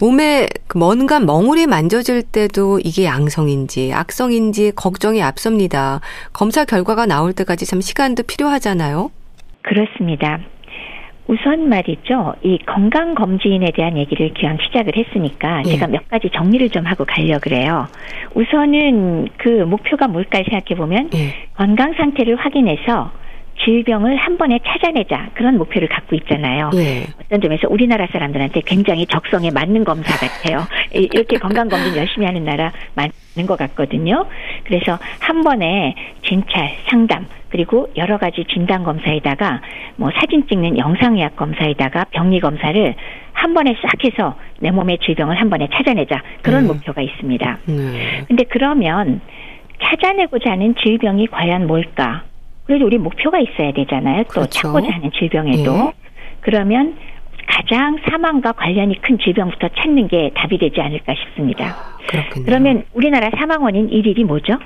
몸에 0.00 0.46
그 0.68 0.78
뭔가 0.78 1.20
멍울이 1.20 1.66
만져질 1.66 2.22
때도 2.22 2.80
이게 2.80 3.04
양성인지 3.04 3.92
악성인지 3.92 4.72
걱정이 4.76 5.22
앞섭니다. 5.22 6.00
검사 6.32 6.64
결과가 6.64 7.06
나올 7.06 7.32
때까지 7.32 7.66
참 7.66 7.80
시간도 7.80 8.22
필요하잖아요. 8.24 9.10
그렇습니다. 9.62 10.38
우선 11.26 11.68
말이죠. 11.68 12.36
이 12.42 12.58
건강 12.64 13.14
검진에 13.14 13.72
대한 13.74 13.98
얘기를 13.98 14.32
기왕 14.32 14.56
시작을 14.62 14.96
했으니까 14.96 15.62
예. 15.66 15.72
제가 15.72 15.86
몇 15.86 16.08
가지 16.08 16.30
정리를 16.34 16.70
좀 16.70 16.86
하고 16.86 17.04
가려 17.04 17.38
그래요. 17.38 17.86
우선은 18.34 19.28
그 19.36 19.48
목표가 19.64 20.08
뭘까 20.08 20.38
생각해 20.38 20.74
보면 20.74 21.10
예. 21.14 21.34
건강 21.54 21.92
상태를 21.92 22.36
확인해서 22.36 23.12
질병을 23.64 24.16
한 24.16 24.38
번에 24.38 24.58
찾아내자 24.64 25.30
그런 25.34 25.58
목표를 25.58 25.88
갖고 25.88 26.16
있잖아요. 26.16 26.70
네. 26.70 27.06
어떤 27.20 27.40
점에서 27.40 27.68
우리나라 27.68 28.06
사람들한테 28.06 28.62
굉장히 28.64 29.06
적성에 29.06 29.50
맞는 29.50 29.84
검사 29.84 30.16
같아요. 30.16 30.66
이렇게 30.92 31.38
건강 31.38 31.68
검진 31.68 31.96
열심히 31.96 32.26
하는 32.26 32.44
나라 32.44 32.72
맞는 32.94 33.46
것 33.46 33.58
같거든요. 33.58 34.26
그래서 34.64 34.98
한 35.20 35.42
번에 35.42 35.94
진찰, 36.26 36.76
상담 36.88 37.26
그리고 37.50 37.88
여러 37.96 38.18
가지 38.18 38.44
진단 38.52 38.84
검사에다가 38.84 39.62
뭐 39.96 40.10
사진 40.20 40.46
찍는 40.46 40.78
영상의학 40.78 41.36
검사에다가 41.36 42.04
병리 42.10 42.40
검사를 42.40 42.94
한 43.32 43.54
번에 43.54 43.74
싹 43.82 44.04
해서 44.04 44.36
내 44.60 44.70
몸의 44.70 44.98
질병을 44.98 45.40
한 45.40 45.48
번에 45.48 45.68
찾아내자 45.72 46.22
그런 46.42 46.62
네. 46.62 46.68
목표가 46.68 47.00
있습니다. 47.00 47.58
네. 47.66 48.24
근데 48.26 48.44
그러면 48.44 49.20
찾아내고자 49.82 50.50
하는 50.52 50.74
질병이 50.74 51.28
과연 51.28 51.66
뭘까? 51.66 52.24
그래도 52.68 52.84
우리 52.84 52.98
목표가 52.98 53.38
있어야 53.40 53.72
되잖아요. 53.72 54.24
또 54.24 54.28
그렇죠. 54.28 54.50
찾고자 54.50 54.92
하는 54.92 55.10
질병에도. 55.10 55.74
예. 55.74 55.92
그러면 56.40 56.98
가장 57.46 57.96
사망과 58.06 58.52
관련이 58.52 59.00
큰 59.00 59.18
질병부터 59.18 59.68
찾는 59.68 60.06
게 60.08 60.30
답이 60.34 60.58
되지 60.58 60.78
않을까 60.78 61.14
싶습니다. 61.14 61.74
그렇군요. 62.06 62.44
그러면 62.44 62.84
우리나라 62.92 63.30
사망 63.30 63.62
원인 63.62 63.88
1위이 63.88 64.22
뭐죠? 64.24 64.58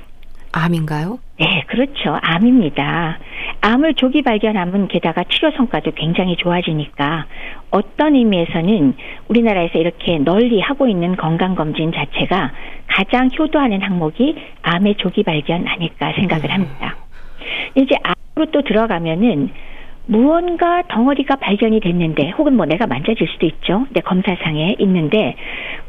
암인가요? 0.51 1.21
네, 1.39 1.63
그렇죠. 1.69 2.19
암입니다. 2.21 3.19
암을 3.61 3.95
조기 3.95 4.23
발견하면 4.23 4.89
게다가 4.89 5.23
치료 5.31 5.53
성과도 5.53 5.93
굉장히 5.93 6.37
좋아지니까 6.37 7.27
어떤 7.71 8.17
의미에서는 8.17 8.95
우리나라에서 9.29 9.79
이렇게 9.79 10.19
널리 10.19 10.61
하고 10.61 10.89
있는 10.89 11.15
건강검진 11.15 11.93
자체가 11.93 12.53
가장 12.89 13.31
효도하는 13.39 13.81
항목이 13.81 14.35
암의 14.63 14.97
조기 14.97 15.23
발견 15.23 15.69
아닐까 15.69 16.13
생각을 16.17 16.51
합니다. 16.51 16.97
이제 17.75 17.95
암으로 18.03 18.51
또 18.51 18.63
들어가면은 18.63 19.51
무언가 20.07 20.83
덩어리가 20.89 21.37
발견이 21.37 21.81
됐는데 21.81 22.31
혹은 22.31 22.57
뭐 22.57 22.67
내가 22.67 22.87
만져질 22.87 23.29
수도 23.29 23.47
있죠. 23.47 23.87
내 23.91 24.01
검사상에 24.01 24.77
있는데 24.79 25.37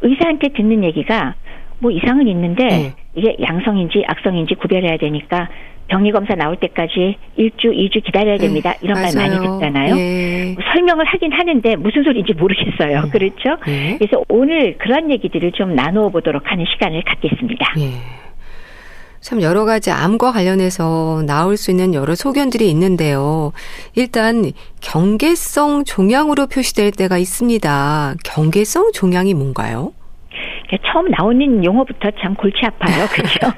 의사한테 0.01 0.49
듣는 0.49 0.83
얘기가 0.83 1.35
뭐 1.79 1.91
이상은 1.91 2.27
있는데 2.27 2.63
네. 2.65 2.93
이게 3.15 3.35
양성인지 3.41 4.03
악성인지 4.07 4.55
구별해야 4.55 4.97
되니까 4.97 5.49
병리 5.87 6.11
검사 6.11 6.33
나올 6.35 6.55
때까지 6.55 7.17
1주, 7.37 7.65
2주 7.65 8.03
기다려야 8.05 8.37
됩니다. 8.37 8.73
이런 8.81 9.01
말 9.01 9.11
많이 9.15 9.29
네, 9.31 9.37
맞아요. 9.37 9.59
듣잖아요. 9.59 9.95
예. 9.97 10.55
설명을 10.73 11.05
하긴 11.05 11.33
하는데 11.33 11.75
무슨 11.75 12.03
소리인지 12.03 12.33
모르겠어요. 12.33 13.09
그렇죠? 13.11 13.57
예. 13.67 13.97
그래서 13.97 14.23
오늘 14.29 14.77
그런 14.77 15.11
얘기들을 15.11 15.51
좀 15.51 15.75
나누어 15.75 16.09
보도록 16.09 16.49
하는 16.49 16.65
시간을 16.71 17.03
갖겠습니다. 17.03 17.73
예. 19.23 19.29
참 19.29 19.41
여러 19.41 19.65
가지 19.65 19.89
암과 19.91 20.31
관련해서 20.33 21.23
나올 21.25 21.55
수 21.57 21.71
있는 21.71 21.93
여러 21.93 22.13
소견들이 22.15 22.69
있는데요. 22.69 23.51
일단 23.95 24.51
경계성 24.81 25.85
종양으로 25.85 26.47
표시될 26.47 26.91
때가 26.91 27.17
있습니다. 27.17 28.15
경계성 28.25 28.91
종양이 28.93 29.33
뭔가요? 29.33 29.93
처음 30.91 31.09
나오는 31.11 31.63
용어부터 31.63 32.09
참 32.19 32.33
골치 32.33 32.65
아파요. 32.65 33.05
그죠? 33.13 33.51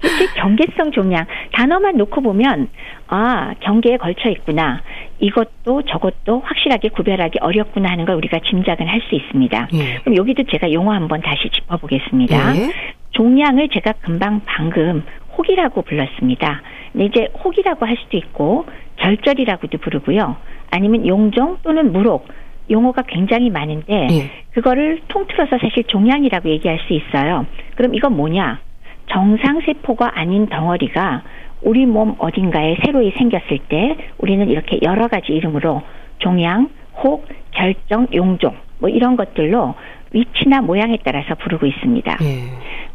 특히 0.00 0.26
경계성 0.40 0.90
종양 0.92 1.26
단어만 1.52 1.96
놓고 1.98 2.22
보면 2.22 2.68
아 3.08 3.52
경계에 3.60 3.98
걸쳐 3.98 4.30
있구나. 4.30 4.80
이것도 5.20 5.82
저것도 5.82 6.40
확실하게 6.44 6.88
구별하기 6.90 7.38
어렵구나 7.40 7.90
하는 7.90 8.06
걸 8.06 8.16
우리가 8.16 8.40
짐작은 8.48 8.86
할 8.88 9.00
수 9.08 9.14
있습니다. 9.14 9.68
예. 9.74 9.98
그럼 10.02 10.16
여기도 10.16 10.42
제가 10.50 10.72
용어 10.72 10.92
한번 10.92 11.20
다시 11.20 11.48
짚어보겠습니다. 11.52 12.56
예. 12.56 12.72
종양을 13.16 13.68
제가 13.70 13.92
금방 14.02 14.42
방금 14.44 15.02
혹이라고 15.36 15.82
불렀습니다. 15.82 16.60
근데 16.92 17.06
이제 17.06 17.28
혹이라고 17.42 17.86
할 17.86 17.96
수도 17.96 18.16
있고 18.18 18.66
결절이라고도 18.96 19.78
부르고요. 19.78 20.36
아니면 20.70 21.06
용종 21.06 21.58
또는 21.62 21.92
무록 21.92 22.28
용어가 22.70 23.02
굉장히 23.02 23.48
많은데 23.48 24.08
예. 24.10 24.30
그거를 24.52 25.00
통틀어서 25.08 25.58
사실 25.58 25.84
종양이라고 25.84 26.48
얘기할 26.50 26.80
수 26.86 26.92
있어요. 26.92 27.46
그럼 27.76 27.94
이건 27.94 28.16
뭐냐? 28.16 28.60
정상 29.06 29.60
세포가 29.60 30.18
아닌 30.18 30.46
덩어리가 30.46 31.22
우리 31.62 31.86
몸 31.86 32.16
어딘가에 32.18 32.76
새로이 32.84 33.12
생겼을 33.12 33.58
때 33.68 33.96
우리는 34.18 34.48
이렇게 34.48 34.78
여러 34.82 35.08
가지 35.08 35.32
이름으로 35.32 35.82
종양, 36.18 36.68
혹, 37.02 37.26
결정, 37.52 38.08
용종 38.12 38.54
뭐 38.78 38.90
이런 38.90 39.16
것들로 39.16 39.74
위치나 40.16 40.62
모양에 40.62 40.98
따라서 41.04 41.34
부르고 41.34 41.66
있습니다. 41.66 42.18
예. 42.22 42.38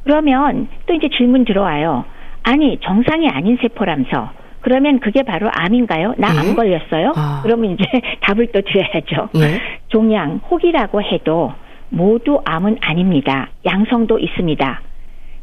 그러면 0.03 0.67
또 0.87 0.93
이제 0.93 1.07
질문 1.15 1.45
들어와요. 1.45 2.05
아니 2.43 2.79
정상이 2.81 3.29
아닌 3.29 3.57
세포라면서 3.61 4.31
그러면 4.61 4.99
그게 4.99 5.23
바로 5.23 5.49
암인가요? 5.51 6.15
나암 6.17 6.49
예? 6.49 6.53
걸렸어요? 6.53 7.13
아. 7.15 7.41
그러면 7.43 7.71
이제 7.71 7.83
답을 8.21 8.47
또 8.51 8.61
드려야죠. 8.61 9.29
예. 9.35 9.59
종양, 9.89 10.41
혹이라고 10.49 11.01
해도 11.01 11.53
모두 11.89 12.41
암은 12.45 12.77
아닙니다. 12.81 13.49
양성도 13.65 14.17
있습니다. 14.17 14.81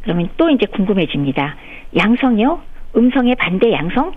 그러면 0.02 0.28
또 0.36 0.48
이제 0.50 0.66
궁금해집니다. 0.66 1.56
양성이요? 1.96 2.60
음성의 2.96 3.34
반대 3.36 3.72
양성? 3.72 4.08
어. 4.08 4.12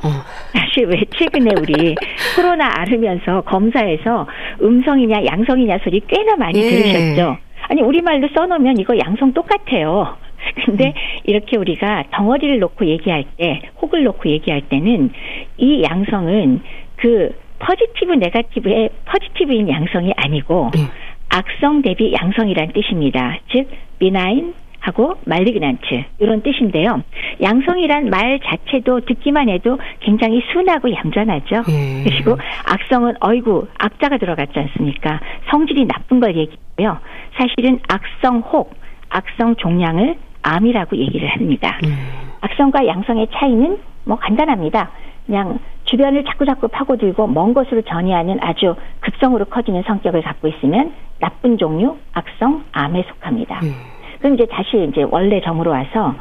사실 0.54 0.86
왜 0.86 1.04
최근에 1.18 1.52
우리 1.60 1.96
코로나 2.36 2.70
앓으면서 2.80 3.42
검사에서 3.42 4.28
음성이냐 4.62 5.26
양성이냐 5.26 5.80
소리 5.84 6.00
꽤나 6.08 6.36
많이 6.38 6.60
예. 6.60 6.70
들으셨죠? 6.70 7.38
아니 7.72 7.82
우리말로 7.82 8.28
써놓으면 8.36 8.80
이거 8.80 8.98
양성 8.98 9.32
똑같아요. 9.32 10.18
근데 10.66 10.88
음. 10.88 10.94
이렇게 11.24 11.56
우리가 11.56 12.04
덩어리를 12.12 12.60
놓고 12.60 12.86
얘기할 12.86 13.24
때, 13.38 13.62
혹을 13.82 14.04
놓고 14.04 14.28
얘기할 14.30 14.64
때는 14.64 15.12
이 15.58 15.82
양성은 15.82 16.64
그 16.98 17.34
positive 17.60 18.12
negative의 18.12 18.90
positive인 19.06 19.70
양성이 19.70 20.12
아니고 20.18 20.72
예. 20.76 20.82
악성 21.30 21.82
대비 21.82 22.12
양성이란 22.12 22.74
뜻입니다. 22.74 23.40
즉 23.50 23.70
benign 24.00 24.54
하고 24.82 25.16
malignant 25.26 26.04
이런 26.20 26.42
뜻인데요. 26.42 27.02
양성이란 27.42 28.10
말 28.10 28.40
자체도 28.44 29.02
듣기만 29.02 29.48
해도 29.48 29.78
굉장히 30.00 30.42
순하고 30.52 30.92
얌전하죠. 30.92 31.64
예. 31.70 32.04
그리고 32.04 32.38
악성은 32.66 33.16
어이구 33.22 33.68
악자가 33.78 34.18
들어갔지 34.18 34.58
않습니까? 34.58 35.22
성질이 35.50 35.86
나쁜 35.86 36.20
걸 36.20 36.36
얘기고요. 36.36 36.98
사실은 37.38 37.80
악성 37.88 38.40
혹, 38.40 38.76
악성 39.10 39.56
종양을 39.56 40.16
암이라고 40.42 40.98
얘기를 40.98 41.30
합니다. 41.30 41.80
음. 41.86 41.96
악성과 42.42 42.88
양성의 42.88 43.28
차이는 43.34 43.78
뭐 44.06 44.18
간단합니다. 44.18 44.90
그냥 45.28 45.60
주변을 45.86 46.26
자꾸자꾸 46.26 46.68
파고들고 46.70 47.28
먼 47.28 47.54
곳으로 47.54 47.84
전이하는 47.84 48.40
아주 48.42 48.76
급성으로 49.02 49.46
커지는 49.46 49.84
성격을 49.86 50.24
갖고 50.24 50.48
있으면 50.48 50.94
나쁜 51.20 51.60
종류, 51.60 51.98
악성, 52.14 52.64
암에 52.72 53.04
속합니다. 53.08 53.60
예. 53.64 53.91
그럼 54.22 54.36
이제 54.36 54.46
다시 54.46 54.88
이제 54.90 55.04
원래 55.10 55.42
점으로 55.42 55.72
와서 55.72 56.16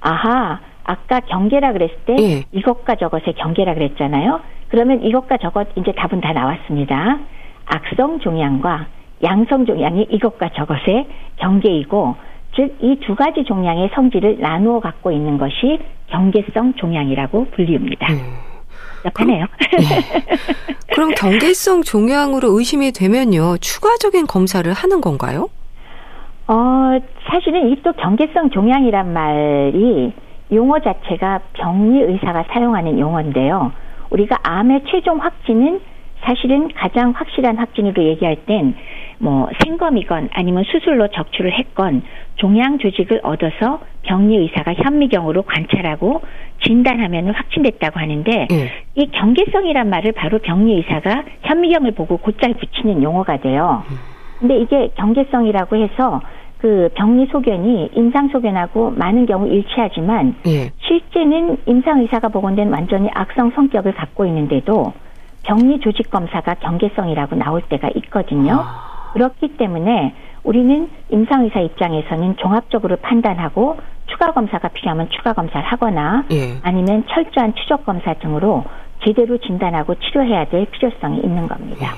아하 0.00 0.60
아까 0.84 1.20
경계라 1.20 1.72
그랬을 1.72 1.96
때 2.06 2.16
예. 2.20 2.44
이것과 2.52 2.94
저것의 2.96 3.34
경계라 3.38 3.74
그랬잖아요. 3.74 4.40
그러면 4.68 5.02
이것과 5.02 5.38
저것 5.38 5.68
이제 5.76 5.92
답은 5.92 6.20
다 6.20 6.32
나왔습니다. 6.32 7.18
악성 7.64 8.20
종양과 8.20 8.86
양성 9.24 9.66
종양이 9.66 10.06
이것과 10.10 10.50
저것의 10.54 11.08
경계이고 11.38 12.16
즉 12.54 12.76
이 12.80 12.96
두 13.00 13.14
가지 13.14 13.44
종양의 13.44 13.90
성질을 13.94 14.38
나누어 14.40 14.80
갖고 14.80 15.10
있는 15.12 15.36
것이 15.38 15.78
경계성 16.08 16.74
종양이라고 16.74 17.48
불리웁니다. 17.50 18.12
예. 18.12 18.16
답하네요. 19.04 19.46
그럼 20.94 21.10
경계성 21.16 21.82
종양으로 21.82 22.58
의심이 22.58 22.92
되면요. 22.92 23.58
추가적인 23.58 24.26
검사를 24.26 24.70
하는 24.72 25.00
건가요? 25.00 25.48
어, 26.48 26.98
사실은 27.28 27.70
이 27.70 27.76
또 27.82 27.92
경계성 27.92 28.50
종양이란 28.50 29.12
말이 29.12 30.12
용어 30.52 30.78
자체가 30.78 31.40
병리 31.54 32.00
의사가 32.02 32.44
사용하는 32.52 32.98
용어인데요. 32.98 33.72
우리가 34.10 34.38
암의 34.42 34.84
최종 34.86 35.18
확진은 35.18 35.80
사실은 36.22 36.68
가장 36.74 37.10
확실한 37.10 37.56
확진으로 37.58 38.02
얘기할 38.02 38.36
땐 38.46 38.74
뭐 39.18 39.48
생검이건 39.64 40.28
아니면 40.32 40.64
수술로 40.64 41.08
적출을 41.08 41.52
했건 41.52 42.02
종양 42.36 42.78
조직을 42.78 43.20
얻어서 43.22 43.80
병리 44.02 44.36
의사가 44.36 44.74
현미경으로 44.74 45.42
관찰하고 45.42 46.20
진단하면 46.62 47.30
확진됐다고 47.30 47.98
하는데 47.98 48.46
예. 48.50 48.72
이 48.94 49.06
경계성이란 49.10 49.88
말을 49.88 50.12
바로 50.12 50.38
병리 50.38 50.74
의사가 50.74 51.24
현미경을 51.42 51.92
보고 51.92 52.18
곧잘 52.18 52.54
붙이는 52.54 53.02
용어가 53.02 53.38
돼요. 53.38 53.84
근데 54.38 54.58
이게 54.58 54.90
경계성이라고 54.96 55.76
해서 55.76 56.20
그 56.58 56.88
병리 56.94 57.26
소견이 57.26 57.90
임상 57.94 58.28
소견하고 58.28 58.90
많은 58.96 59.26
경우 59.26 59.46
일치하지만 59.46 60.36
예. 60.46 60.72
실제는 60.80 61.58
임상 61.66 62.00
의사가 62.00 62.28
보건된 62.28 62.72
완전히 62.72 63.08
악성 63.12 63.50
성격을 63.50 63.94
갖고 63.94 64.24
있는데도 64.26 64.92
병리 65.42 65.80
조직 65.80 66.10
검사가 66.10 66.54
경계성이라고 66.54 67.36
나올 67.36 67.62
때가 67.62 67.88
있거든요. 67.96 68.64
그렇기 69.12 69.56
때문에 69.56 70.14
우리는 70.42 70.88
임상 71.10 71.44
의사 71.44 71.60
입장에서는 71.60 72.36
종합적으로 72.36 72.96
판단하고 72.96 73.76
추가 74.06 74.32
검사가 74.32 74.68
필요하면 74.68 75.08
추가 75.10 75.32
검사를 75.34 75.64
하거나 75.64 76.24
예. 76.32 76.58
아니면 76.62 77.04
철저한 77.08 77.54
추적 77.54 77.84
검사 77.84 78.14
등으로 78.14 78.64
제대로 79.04 79.38
진단하고 79.38 79.94
치료해야 79.96 80.46
될 80.46 80.66
필요성이 80.66 81.18
있는 81.18 81.46
겁니다. 81.48 81.94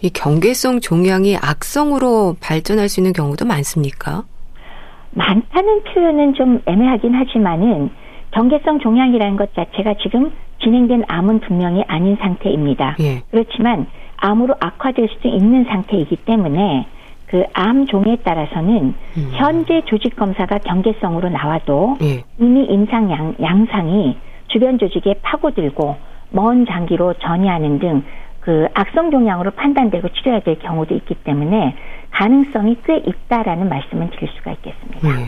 이 0.00 0.10
경계성 0.10 0.80
종양이 0.80 1.36
악성으로 1.36 2.36
발전할 2.40 2.88
수 2.88 3.00
있는 3.00 3.12
경우도 3.12 3.44
많습니까? 3.46 4.24
많다는 5.10 5.82
표현은 5.84 6.34
좀 6.34 6.60
애매하긴 6.66 7.14
하지만은 7.14 7.90
경계성 8.30 8.78
종양이라는 8.80 9.36
것 9.36 9.54
자체가 9.54 9.94
지금 10.02 10.32
진행된 10.62 11.04
암은 11.08 11.40
분명히 11.40 11.82
아닌 11.88 12.16
상태입니다. 12.20 12.96
예. 13.00 13.22
그렇지만 13.30 13.86
암으로 14.16 14.54
악화될 14.60 15.08
수도 15.14 15.28
있는 15.28 15.64
상태이기 15.64 16.16
때문에 16.16 16.86
그 17.28 17.44
암 17.52 17.86
종에 17.86 18.16
따라서는 18.24 18.94
현재 19.32 19.82
조직 19.86 20.16
검사가 20.16 20.58
경계성으로 20.58 21.28
나와도 21.28 21.98
예. 22.02 22.24
이미 22.38 22.64
임상 22.64 23.10
양, 23.10 23.34
양상이 23.40 24.16
주변 24.48 24.78
조직에 24.78 25.14
파고들고 25.22 25.96
먼 26.30 26.66
장기로 26.66 27.14
전이하는 27.20 27.78
등 27.78 28.02
그 28.48 28.66
악성 28.72 29.10
종양으로 29.10 29.50
판단되고 29.50 30.08
치료해야 30.08 30.40
될 30.40 30.58
경우도 30.58 30.94
있기 30.94 31.16
때문에 31.16 31.76
가능성이 32.10 32.78
꽤 32.86 32.96
있다라는 32.96 33.68
말씀을 33.68 34.08
드릴 34.08 34.30
수가 34.38 34.52
있겠습니다. 34.52 35.06
음. 35.06 35.26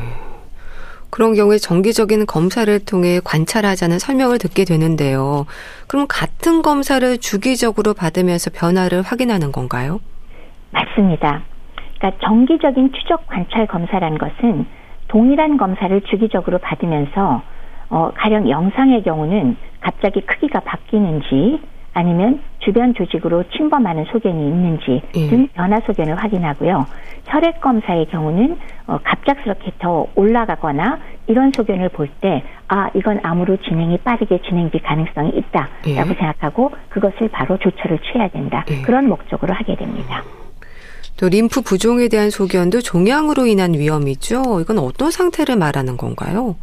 그런 1.10 1.34
경우에 1.34 1.58
정기적인 1.58 2.24
검사를 2.24 2.82
통해 2.86 3.20
관찰하자는 3.22 3.98
설명을 3.98 4.38
듣게 4.38 4.64
되는데요. 4.64 5.44
그럼 5.86 6.06
같은 6.08 6.62
검사를 6.62 7.18
주기적으로 7.18 7.92
받으면서 7.92 8.48
변화를 8.54 9.02
확인하는 9.02 9.52
건가요? 9.52 10.00
맞습니다. 10.70 11.42
그러니까 11.98 12.26
정기적인 12.26 12.94
추적 12.94 13.26
관찰 13.26 13.66
검사라는 13.66 14.16
것은 14.16 14.64
동일한 15.08 15.58
검사를 15.58 16.00
주기적으로 16.08 16.56
받으면서 16.56 17.42
어, 17.90 18.12
가령 18.16 18.48
영상의 18.48 19.02
경우는 19.02 19.58
갑자기 19.82 20.22
크기가 20.22 20.60
바뀌는지 20.60 21.60
아니면 21.92 22.40
주변 22.60 22.94
조직으로 22.94 23.44
침범하는 23.56 24.04
소견이 24.12 24.46
있는지 24.48 25.02
예. 25.16 25.28
등 25.28 25.48
변화 25.54 25.80
소견을 25.80 26.14
확인하고요. 26.16 26.86
혈액 27.26 27.60
검사의 27.60 28.06
경우는 28.10 28.56
어, 28.86 28.98
갑작스럽게 29.02 29.72
더 29.78 30.06
올라가거나 30.14 30.98
이런 31.26 31.52
소견을 31.54 31.88
볼 31.90 32.08
때 32.20 32.42
아 32.72 32.88
이건 32.94 33.18
암으로 33.24 33.56
진행이 33.56 33.98
빠르게 33.98 34.40
진행될 34.48 34.80
가능성이 34.82 35.30
있다라고 35.30 35.70
예. 35.88 35.94
생각하고 35.94 36.70
그것을 36.88 37.28
바로 37.28 37.58
조처를 37.58 37.98
취해야 37.98 38.28
된다 38.28 38.64
예. 38.70 38.80
그런 38.82 39.08
목적으로 39.08 39.52
하게 39.52 39.74
됩니다. 39.74 40.22
또 41.18 41.28
림프 41.28 41.62
부종에 41.62 42.06
대한 42.08 42.30
소견도 42.30 42.80
종양으로 42.80 43.46
인한 43.46 43.74
위험이죠. 43.74 44.60
이건 44.60 44.78
어떤 44.78 45.10
상태를 45.10 45.56
말하는 45.56 45.96
건가요? 45.96 46.54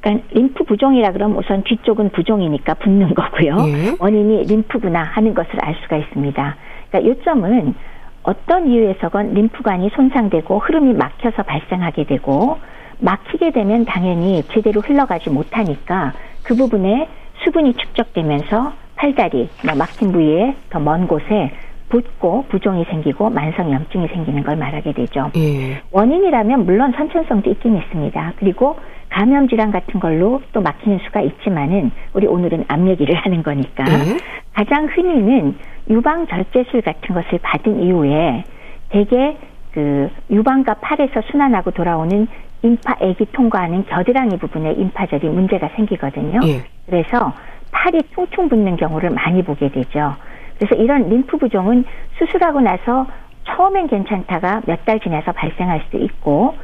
그러니까 0.00 0.26
림프 0.32 0.64
부종이라 0.64 1.12
그러면 1.12 1.38
우선 1.38 1.62
뒤쪽은 1.64 2.10
부종이니까 2.10 2.74
붓는 2.74 3.14
거고요. 3.14 3.56
예. 3.68 3.96
원인이 3.98 4.44
림프구나 4.44 5.02
하는 5.02 5.34
것을 5.34 5.52
알 5.60 5.74
수가 5.82 5.96
있습니다. 5.96 6.56
그러니까 6.90 7.10
요점은 7.10 7.74
어떤 8.22 8.68
이유에서건 8.68 9.34
림프관이 9.34 9.90
손상되고 9.94 10.58
흐름이 10.58 10.92
막혀서 10.94 11.42
발생하게 11.42 12.04
되고 12.04 12.58
막히게 13.00 13.52
되면 13.52 13.84
당연히 13.84 14.42
제대로 14.48 14.80
흘러가지 14.80 15.30
못하니까 15.30 16.12
그 16.42 16.54
부분에 16.56 17.08
수분이 17.44 17.74
축적되면서 17.74 18.72
팔다리, 18.96 19.48
뭐 19.64 19.74
막힌 19.76 20.10
부위에 20.12 20.56
더 20.70 20.80
먼 20.80 21.06
곳에 21.06 21.52
붓고 21.88 22.46
부종이 22.48 22.84
생기고 22.84 23.30
만성 23.30 23.72
염증이 23.72 24.08
생기는 24.08 24.42
걸 24.42 24.56
말하게 24.56 24.92
되죠. 24.92 25.30
예. 25.36 25.80
원인이라면 25.90 26.66
물론 26.66 26.92
선천성도 26.92 27.50
있긴 27.50 27.76
있습니다. 27.76 28.34
그리고 28.38 28.76
감염 29.08 29.48
질환 29.48 29.70
같은 29.70 30.00
걸로 30.00 30.42
또 30.52 30.60
막히는 30.60 30.98
수가 31.06 31.20
있지만은 31.22 31.90
우리 32.12 32.26
오늘은 32.26 32.64
암 32.68 32.88
얘기를 32.88 33.14
하는 33.16 33.42
거니까 33.42 33.84
예. 33.88 34.16
가장 34.52 34.86
흔히는 34.86 35.56
유방 35.90 36.26
절제술 36.26 36.82
같은 36.82 37.14
것을 37.14 37.38
받은 37.42 37.82
이후에 37.82 38.44
대개 38.90 39.36
그 39.72 40.10
유방과 40.30 40.74
팔에서 40.74 41.22
순환하고 41.30 41.70
돌아오는 41.70 42.26
임파액이 42.62 43.26
통과하는 43.32 43.86
겨드랑이 43.86 44.36
부분에 44.38 44.72
임파절이 44.72 45.28
문제가 45.28 45.68
생기거든요. 45.76 46.40
예. 46.44 46.64
그래서 46.86 47.32
팔이 47.70 48.00
퉁퉁 48.14 48.48
붓는 48.48 48.76
경우를 48.76 49.10
많이 49.10 49.42
보게 49.42 49.68
되죠. 49.68 50.16
그래서 50.58 50.74
이런 50.74 51.08
림프 51.08 51.36
부종은 51.38 51.84
수술하고 52.18 52.60
나서 52.60 53.06
처음엔 53.44 53.86
괜찮다가 53.88 54.62
몇 54.66 54.84
달 54.84 55.00
지나서 55.00 55.32
발생할 55.32 55.82
수도 55.86 55.98
있고 55.98 56.54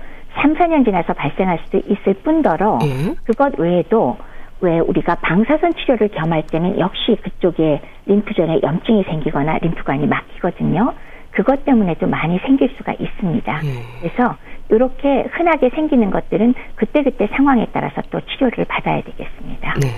3, 0.41 0.55
4년 0.55 0.85
지나서 0.85 1.13
발생할 1.13 1.59
수도 1.65 1.79
있을 1.79 2.15
뿐더러 2.25 2.79
예. 2.83 3.15
그것 3.25 3.57
외에도 3.59 4.17
왜 4.61 4.79
우리가 4.81 5.17
방사선 5.17 5.75
치료를 5.75 6.09
겸할 6.09 6.47
때는 6.47 6.79
역시 6.79 7.17
그쪽에 7.23 7.81
림프전에 8.07 8.61
염증이 8.63 9.05
생기거나 9.05 9.59
림프관이 9.59 10.07
막히거든요. 10.07 10.93
그것 11.31 11.65
때문에도 11.65 12.07
많이 12.07 12.39
생길 12.41 12.73
수가 12.77 12.95
있습니다. 12.99 13.61
예. 13.65 13.69
그래서 14.01 14.37
이렇게 14.71 15.27
흔하게 15.33 15.71
생기는 15.71 16.11
것들은 16.11 16.55
그때그때 16.77 17.29
상황에 17.29 17.67
따라서 17.73 18.01
또 18.11 18.21
치료를 18.21 18.65
받아야 18.65 19.03
되겠습니다. 19.03 19.75
네. 19.81 19.89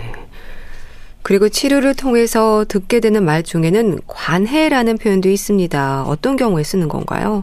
그리고 1.26 1.48
치료를 1.48 1.96
통해서 1.96 2.64
듣게 2.68 3.00
되는 3.00 3.24
말 3.24 3.42
중에는 3.42 3.98
관해라는 4.06 4.96
표현도 4.96 5.28
있습니다. 5.28 6.04
어떤 6.04 6.36
경우에 6.36 6.62
쓰는 6.62 6.86
건가요? 6.86 7.42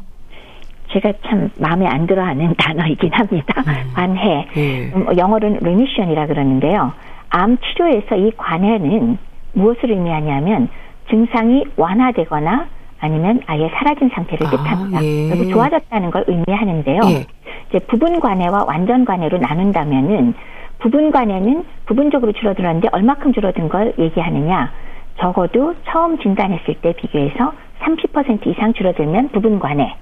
제가 0.93 1.11
참 1.27 1.49
마음에 1.57 1.85
안 1.85 2.07
들어하는 2.07 2.55
단어이긴 2.63 3.11
합니다. 3.11 3.61
음. 3.67 3.91
관해. 3.93 4.47
예. 4.55 4.83
음, 4.95 5.07
영어로는 5.17 5.57
remission이라 5.57 6.27
그러는데요. 6.27 6.93
암 7.27 7.57
치료에서 7.57 8.15
이 8.15 8.31
관해는 8.37 9.17
무엇을 9.51 9.91
의미하냐면 9.91 10.69
증상이 11.09 11.65
완화되거나 11.75 12.67
아니면 13.01 13.41
아예 13.47 13.69
사라진 13.75 14.09
상태를 14.13 14.47
아, 14.47 14.49
뜻합니다. 14.49 15.03
예. 15.03 15.27
그래서 15.27 15.49
좋아졌다는 15.51 16.09
걸 16.09 16.23
의미하는데요. 16.27 17.01
예. 17.09 17.25
이제 17.67 17.79
부분 17.87 18.21
관해와 18.21 18.63
완전 18.65 19.03
관해로 19.03 19.39
나눈다면은 19.39 20.35
부분 20.83 21.11
관해는 21.11 21.63
부분적으로 21.85 22.33
줄어들었는데 22.33 22.89
얼마큼 22.91 23.31
줄어든 23.31 23.69
걸 23.69 23.93
얘기하느냐? 23.97 24.69
적어도 25.17 25.73
처음 25.85 26.19
진단했을 26.19 26.75
때 26.81 26.93
비교해서 26.97 27.53
30% 27.79 28.45
이상 28.47 28.73
줄어들면 28.73 29.29
부분 29.29 29.59
관해. 29.59 29.95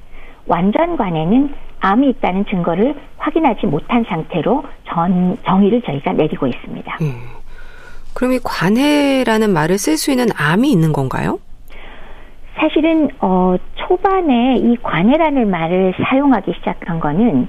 완전 0.47 0.97
관해는 0.97 1.53
암이 1.81 2.09
있다는 2.09 2.45
증거를 2.45 2.95
확인하지 3.17 3.67
못한 3.67 4.03
상태로 4.05 4.63
전, 4.85 5.37
정의를 5.45 5.83
저희가 5.83 6.13
내리고 6.13 6.47
있습니다. 6.47 6.97
음. 7.01 7.13
그럼 8.15 8.33
이 8.33 8.39
관해라는 8.43 9.53
말을 9.53 9.77
쓸 9.77 9.97
수 9.97 10.09
있는 10.09 10.25
암이 10.35 10.71
있는 10.71 10.93
건가요? 10.93 11.39
사실은 12.55 13.09
어, 13.19 13.55
초반에 13.75 14.55
이 14.57 14.77
관해라는 14.81 15.47
말을 15.47 15.93
사용하기 16.09 16.53
시작한 16.57 16.99
거는 16.99 17.47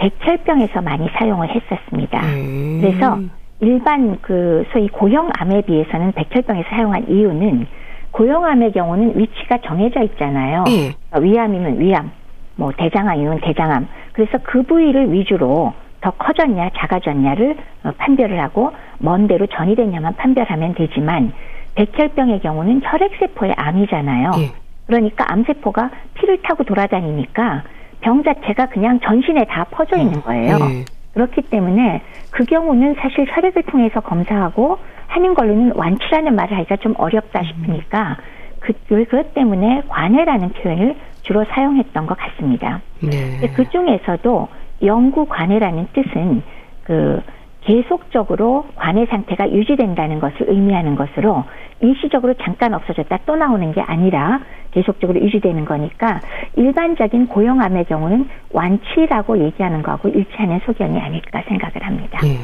백혈병에서 0.00 0.80
많이 0.80 1.08
사용을 1.18 1.48
했었습니다. 1.48 2.20
음. 2.20 2.78
그래서 2.80 3.18
일반 3.60 4.18
그 4.22 4.64
소위 4.72 4.88
고형암에 4.88 5.62
비해서는 5.62 6.12
백혈병에 6.12 6.64
사용한 6.70 7.08
이유는 7.08 7.66
고형암의 8.12 8.72
경우는 8.72 9.18
위치가 9.18 9.58
정해져 9.58 10.02
있잖아요. 10.02 10.64
예. 10.68 11.20
위암이면 11.20 11.80
위암, 11.80 12.10
뭐 12.56 12.72
대장암이면 12.76 13.40
대장암. 13.42 13.86
그래서 14.12 14.38
그 14.42 14.62
부위를 14.62 15.12
위주로 15.12 15.74
더 16.00 16.10
커졌냐 16.12 16.70
작아졌냐를 16.76 17.56
어, 17.84 17.92
판별을 17.98 18.40
하고 18.40 18.72
먼 18.98 19.26
데로 19.28 19.46
전이 19.46 19.76
됐냐만 19.76 20.16
판별하면 20.16 20.74
되지만 20.74 21.32
백혈병의 21.74 22.40
경우는 22.40 22.80
혈액세포의 22.82 23.52
암이잖아요. 23.56 24.30
예. 24.38 24.52
그러니까 24.86 25.26
암세포가 25.28 25.90
피를 26.14 26.40
타고 26.42 26.64
돌아다니니까 26.64 27.62
병 28.00 28.22
자체가 28.22 28.66
그냥 28.66 29.00
전신에 29.00 29.44
다 29.44 29.64
퍼져 29.70 29.96
있는 29.96 30.16
음. 30.16 30.22
거예요. 30.22 30.58
예. 30.60 30.84
그렇기 31.14 31.42
때문에 31.42 32.02
그 32.30 32.44
경우는 32.44 32.94
사실 32.94 33.26
혈액을 33.28 33.64
통해서 33.64 34.00
검사하고 34.00 34.78
하는 35.08 35.34
걸로는 35.34 35.72
완치라는 35.74 36.36
말을 36.36 36.56
하기가 36.58 36.76
좀 36.76 36.94
어렵다 36.96 37.42
싶으니까 37.42 38.16
그, 38.60 38.72
그것 38.88 39.34
때문에 39.34 39.82
관해라는 39.88 40.50
표현을 40.50 40.94
주로 41.22 41.44
사용했던 41.44 42.06
것 42.06 42.16
같습니다. 42.16 42.80
네. 43.00 43.48
그 43.54 43.68
중에서도 43.70 44.48
영구 44.82 45.26
관해라는 45.26 45.88
뜻은 45.92 46.42
그 46.84 47.20
계속적으로 47.62 48.66
관해 48.76 49.06
상태가 49.06 49.50
유지된다는 49.50 50.18
것을 50.18 50.48
의미하는 50.48 50.96
것으로 50.96 51.44
일시적으로 51.80 52.34
잠깐 52.42 52.74
없어졌다 52.74 53.18
또 53.26 53.36
나오는 53.36 53.72
게 53.72 53.80
아니라 53.80 54.40
계속적으로 54.72 55.20
유지되는 55.20 55.64
거니까 55.64 56.20
일반적인 56.56 57.26
고형암의 57.28 57.86
경우는 57.86 58.28
완치라고 58.52 59.42
얘기하는 59.44 59.82
거하고 59.82 60.08
일치하는 60.08 60.60
소견이 60.64 60.98
아닐까 61.00 61.42
생각을 61.48 61.82
합니다. 61.82 62.18
네. 62.22 62.38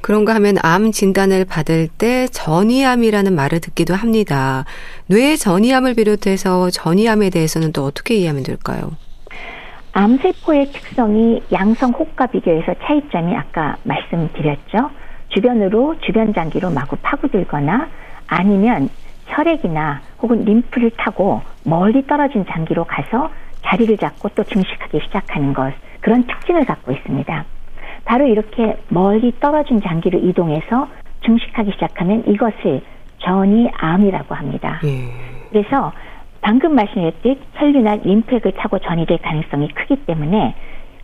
그런가 0.00 0.34
하면 0.34 0.56
암 0.62 0.92
진단을 0.92 1.46
받을 1.46 1.88
때 1.88 2.26
전이암이라는 2.26 3.34
말을 3.34 3.60
듣기도 3.60 3.94
합니다. 3.94 4.66
뇌 5.06 5.34
전이암을 5.34 5.94
비롯해서 5.94 6.68
전이암에 6.68 7.30
대해서는 7.30 7.72
또 7.72 7.84
어떻게 7.84 8.16
이해하면 8.16 8.42
될까요? 8.42 8.90
암세포의 9.94 10.72
특성이 10.72 11.40
양성 11.52 11.90
혹과 11.92 12.26
비교해서 12.26 12.74
차이점이 12.82 13.34
아까 13.36 13.76
말씀드렸죠. 13.84 14.90
주변으로 15.28 15.94
주변 16.00 16.34
장기로 16.34 16.70
마구 16.70 16.96
파고들거나 16.96 17.88
아니면 18.26 18.88
혈액이나 19.26 20.00
혹은 20.20 20.44
림프를 20.44 20.90
타고 20.96 21.42
멀리 21.64 22.04
떨어진 22.08 22.44
장기로 22.44 22.84
가서 22.84 23.30
자리를 23.62 23.96
잡고 23.96 24.30
또 24.30 24.42
증식하기 24.42 25.00
시작하는 25.04 25.54
것 25.54 25.72
그런 26.00 26.24
특징을 26.24 26.64
갖고 26.64 26.90
있습니다. 26.90 27.44
바로 28.04 28.26
이렇게 28.26 28.76
멀리 28.88 29.32
떨어진 29.38 29.80
장기로 29.80 30.18
이동해서 30.18 30.88
증식하기 31.24 31.70
시작하면 31.72 32.24
이것을 32.26 32.82
전이암이라고 33.18 34.34
합니다. 34.34 34.80
예. 34.84 35.08
그래서 35.50 35.92
방금 36.44 36.74
말씀드렸듯 36.74 37.38
혈류나 37.54 37.96
림프액을 38.04 38.52
타고 38.52 38.78
전이될 38.78 39.18
가능성이 39.22 39.68
크기 39.68 39.96
때문에 39.96 40.54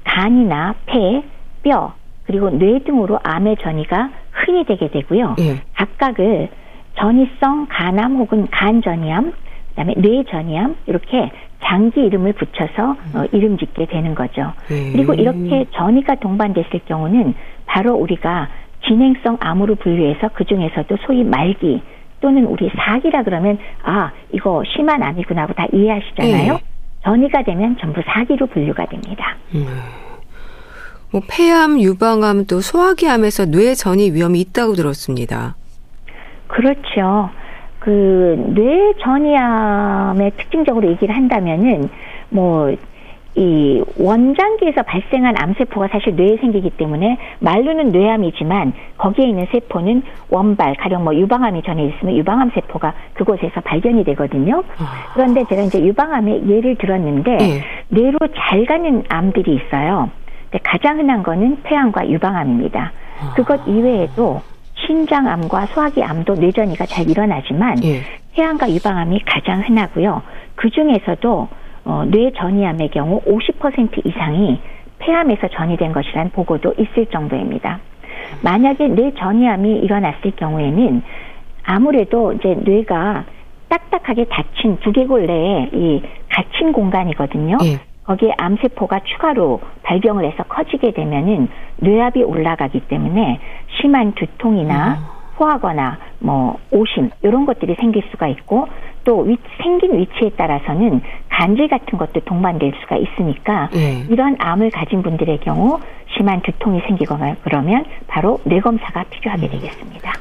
간이나 0.04 0.74
폐, 0.84 1.22
뼈, 1.62 1.94
그리고 2.24 2.50
뇌 2.50 2.80
등으로 2.80 3.18
암의 3.22 3.56
전이가 3.56 4.10
흡인이 4.32 4.64
되게 4.66 4.90
되고요. 4.90 5.36
예. 5.40 5.56
각각을 5.74 6.50
전이성 6.98 7.68
간암 7.70 8.16
혹은 8.16 8.48
간전이암, 8.50 9.32
그다음에 9.70 9.94
뇌전이암 9.96 10.76
이렇게 10.86 11.30
장기 11.64 12.00
이름을 12.02 12.34
붙여서 12.34 12.90
어, 13.14 13.24
이름 13.32 13.56
짓게 13.56 13.86
되는 13.86 14.14
거죠. 14.14 14.52
예. 14.70 14.92
그리고 14.92 15.14
이렇게 15.14 15.64
전이가 15.70 16.16
동반됐을 16.16 16.80
경우는 16.84 17.34
바로 17.64 17.94
우리가 17.94 18.48
진행성 18.86 19.38
암으로 19.40 19.76
분류해서 19.76 20.28
그 20.34 20.44
중에서도 20.44 20.98
소위 21.06 21.24
말기 21.24 21.80
또는 22.20 22.44
우리 22.44 22.70
사기라 22.76 23.22
그러면 23.22 23.58
아 23.82 24.10
이거 24.32 24.62
심한 24.74 25.02
암이구나 25.02 25.42
하고 25.42 25.52
다 25.54 25.66
이해하시잖아요. 25.72 26.52
예. 26.54 26.58
전이가 27.02 27.42
되면 27.42 27.76
전부 27.78 28.02
사기로 28.06 28.46
분류가 28.46 28.86
됩니다. 28.86 29.36
음. 29.54 29.66
뭐 31.12 31.20
폐암, 31.28 31.80
유방암 31.80 32.46
또 32.46 32.60
소화기암에서 32.60 33.46
뇌전이 33.46 34.12
위험이 34.12 34.40
있다고 34.40 34.74
들었습니다. 34.74 35.56
그렇죠. 36.46 37.30
그 37.80 38.36
뇌전이암의 38.54 40.32
특징적으로 40.36 40.88
얘기를 40.88 41.14
한다면은 41.14 41.88
뭐 42.28 42.70
이 43.36 43.80
원장기에서 43.96 44.82
발생한 44.82 45.34
암세포가 45.38 45.88
사실 45.88 46.16
뇌에 46.16 46.38
생기기 46.38 46.70
때문에 46.70 47.16
말로는 47.38 47.90
뇌암이지만 47.90 48.72
거기에 48.98 49.28
있는 49.28 49.46
세포는 49.52 50.02
원발 50.30 50.74
가령 50.74 51.04
뭐 51.04 51.14
유방암이 51.14 51.62
전에 51.62 51.84
있으면 51.84 52.16
유방암 52.16 52.50
세포가 52.54 52.92
그곳에서 53.14 53.60
발견이 53.60 54.02
되거든요. 54.04 54.64
아. 54.78 55.12
그런데 55.14 55.44
제가 55.48 55.62
이제 55.62 55.80
유방암의 55.80 56.48
예를 56.48 56.74
들었는데 56.76 57.38
예. 57.40 57.64
뇌로 57.88 58.18
잘 58.36 58.66
가는 58.66 59.04
암들이 59.08 59.54
있어요. 59.54 60.10
가장 60.64 60.98
흔한 60.98 61.22
거는 61.22 61.62
폐암과 61.62 62.08
유방암입니다. 62.08 62.92
그것 63.36 63.60
이외에도 63.68 64.40
신장암과 64.74 65.66
소화기암도 65.66 66.34
뇌전이가 66.34 66.86
잘 66.86 67.08
일어나지만 67.08 67.76
예. 67.84 68.00
폐암과 68.34 68.70
유방암이 68.70 69.20
가장 69.24 69.60
흔하고요. 69.60 70.22
그 70.56 70.70
중에서도 70.70 71.48
어, 71.84 72.04
뇌전이암의 72.06 72.90
경우 72.90 73.20
50% 73.22 74.06
이상이 74.06 74.60
폐암에서 74.98 75.48
전이된 75.48 75.92
것이란 75.92 76.30
보고도 76.30 76.74
있을 76.78 77.06
정도입니다. 77.06 77.80
만약에 78.42 78.88
뇌전이암이 78.88 79.78
일어났을 79.78 80.32
경우에는 80.36 81.02
아무래도 81.64 82.32
이제 82.32 82.54
뇌가 82.54 83.24
딱딱하게 83.68 84.26
닫힌 84.26 84.78
두개골 84.80 85.26
내에 85.26 85.70
이 85.72 86.02
갇힌 86.28 86.72
공간이거든요. 86.72 87.58
예. 87.64 87.80
거기에 88.04 88.32
암세포가 88.36 89.00
추가로 89.04 89.60
발병을 89.84 90.24
해서 90.24 90.42
커지게 90.42 90.92
되면은 90.92 91.48
뇌압이 91.76 92.24
올라가기 92.24 92.80
때문에 92.80 93.38
심한 93.80 94.12
두통이나 94.12 95.19
토하거나 95.44 95.98
뭐 96.18 96.58
오심 96.70 97.08
이런 97.22 97.46
것들이 97.46 97.74
생길 97.80 98.02
수가 98.10 98.28
있고 98.28 98.68
또 99.04 99.20
위- 99.22 99.38
생긴 99.62 99.98
위치에 99.98 100.28
따라서는 100.36 101.00
간질 101.30 101.68
같은 101.68 101.96
것도 101.98 102.20
동반될 102.20 102.72
수가 102.82 102.96
있으니까 102.96 103.70
예. 103.74 104.04
이런 104.10 104.36
암을 104.38 104.70
가진 104.70 105.02
분들의 105.02 105.38
경우 105.40 105.80
심한 106.14 106.42
두통이 106.42 106.82
생기거나 106.86 107.36
그러면 107.42 107.86
바로 108.06 108.38
뇌 108.44 108.60
검사가 108.60 109.04
필요하게 109.08 109.48
되겠습니다. 109.48 110.12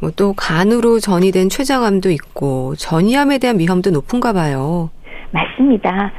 뭐 0.00 0.10
또 0.16 0.34
간으로 0.34 0.98
전이된 1.00 1.48
췌장암도 1.48 2.10
있고 2.10 2.74
전이암에 2.76 3.38
대한 3.38 3.58
위험도 3.58 3.90
높은가 3.90 4.32
봐요. 4.34 4.90
맞습니다. 5.30 6.10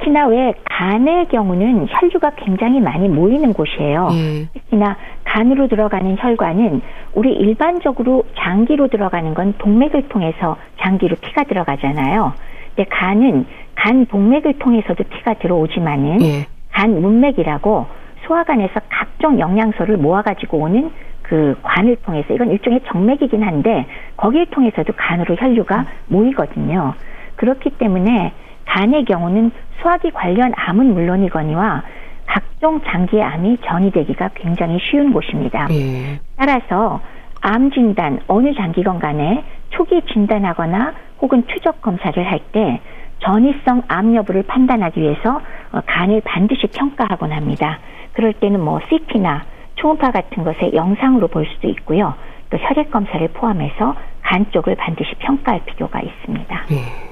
특히나 0.00 0.26
왜 0.26 0.54
간의 0.64 1.28
경우는 1.28 1.86
혈류가 1.88 2.32
굉장히 2.36 2.80
많이 2.80 3.08
모이는 3.08 3.52
곳이에요. 3.52 4.08
예. 4.12 4.46
특히나 4.52 4.96
간으로 5.24 5.68
들어가는 5.68 6.16
혈관은 6.18 6.80
우리 7.14 7.32
일반적으로 7.32 8.24
장기로 8.36 8.88
들어가는 8.88 9.34
건 9.34 9.54
동맥을 9.58 10.08
통해서 10.08 10.56
장기로 10.80 11.16
피가 11.20 11.44
들어가잖아요. 11.44 12.32
근데 12.74 12.88
간은 12.88 13.46
간 13.74 14.06
동맥을 14.06 14.58
통해서도 14.58 15.04
피가 15.04 15.34
들어오지만은 15.34 16.22
예. 16.22 16.46
간 16.72 17.00
문맥이라고 17.00 17.86
소화관에서 18.26 18.80
각종 18.88 19.38
영양소를 19.38 19.96
모아가지고 19.98 20.58
오는 20.58 20.90
그 21.22 21.56
관을 21.62 21.96
통해서 21.96 22.34
이건 22.34 22.50
일종의 22.50 22.80
정맥이긴 22.86 23.42
한데 23.42 23.86
거기를 24.16 24.46
통해서도 24.46 24.92
간으로 24.96 25.36
혈류가 25.36 25.86
모이거든요. 26.08 26.94
그렇기 27.36 27.70
때문에 27.70 28.32
간의 28.70 29.04
경우는 29.04 29.50
소화기 29.82 30.12
관련 30.12 30.52
암은 30.54 30.94
물론이거니와 30.94 31.82
각종 32.26 32.80
장기의 32.82 33.22
암이 33.22 33.58
전이되기가 33.66 34.30
굉장히 34.34 34.78
쉬운 34.78 35.12
곳입니다. 35.12 35.66
예. 35.70 36.20
따라서 36.36 37.00
암 37.40 37.70
진단 37.72 38.20
어느 38.28 38.54
장기건 38.54 39.00
간에 39.00 39.42
초기 39.70 40.00
진단하거나 40.12 40.92
혹은 41.20 41.44
추적 41.48 41.82
검사를 41.82 42.22
할 42.24 42.38
때 42.52 42.80
전이성 43.20 43.82
암 43.88 44.14
여부를 44.14 44.44
판단하기 44.44 45.00
위해서 45.00 45.40
어, 45.72 45.80
간을 45.84 46.22
반드시 46.24 46.66
평가하곤 46.68 47.32
합니다. 47.32 47.78
그럴 48.12 48.32
때는 48.32 48.60
뭐 48.60 48.80
CT나 48.88 49.44
초음파 49.74 50.10
같은 50.10 50.44
것에 50.44 50.72
영상으로 50.74 51.28
볼 51.28 51.46
수도 51.46 51.68
있고요. 51.68 52.14
또 52.50 52.56
혈액 52.56 52.90
검사를 52.90 53.26
포함해서 53.28 53.94
간 54.22 54.46
쪽을 54.52 54.76
반드시 54.76 55.14
평가할 55.18 55.60
필요가 55.66 56.00
있습니다. 56.00 56.62
예. 56.72 57.09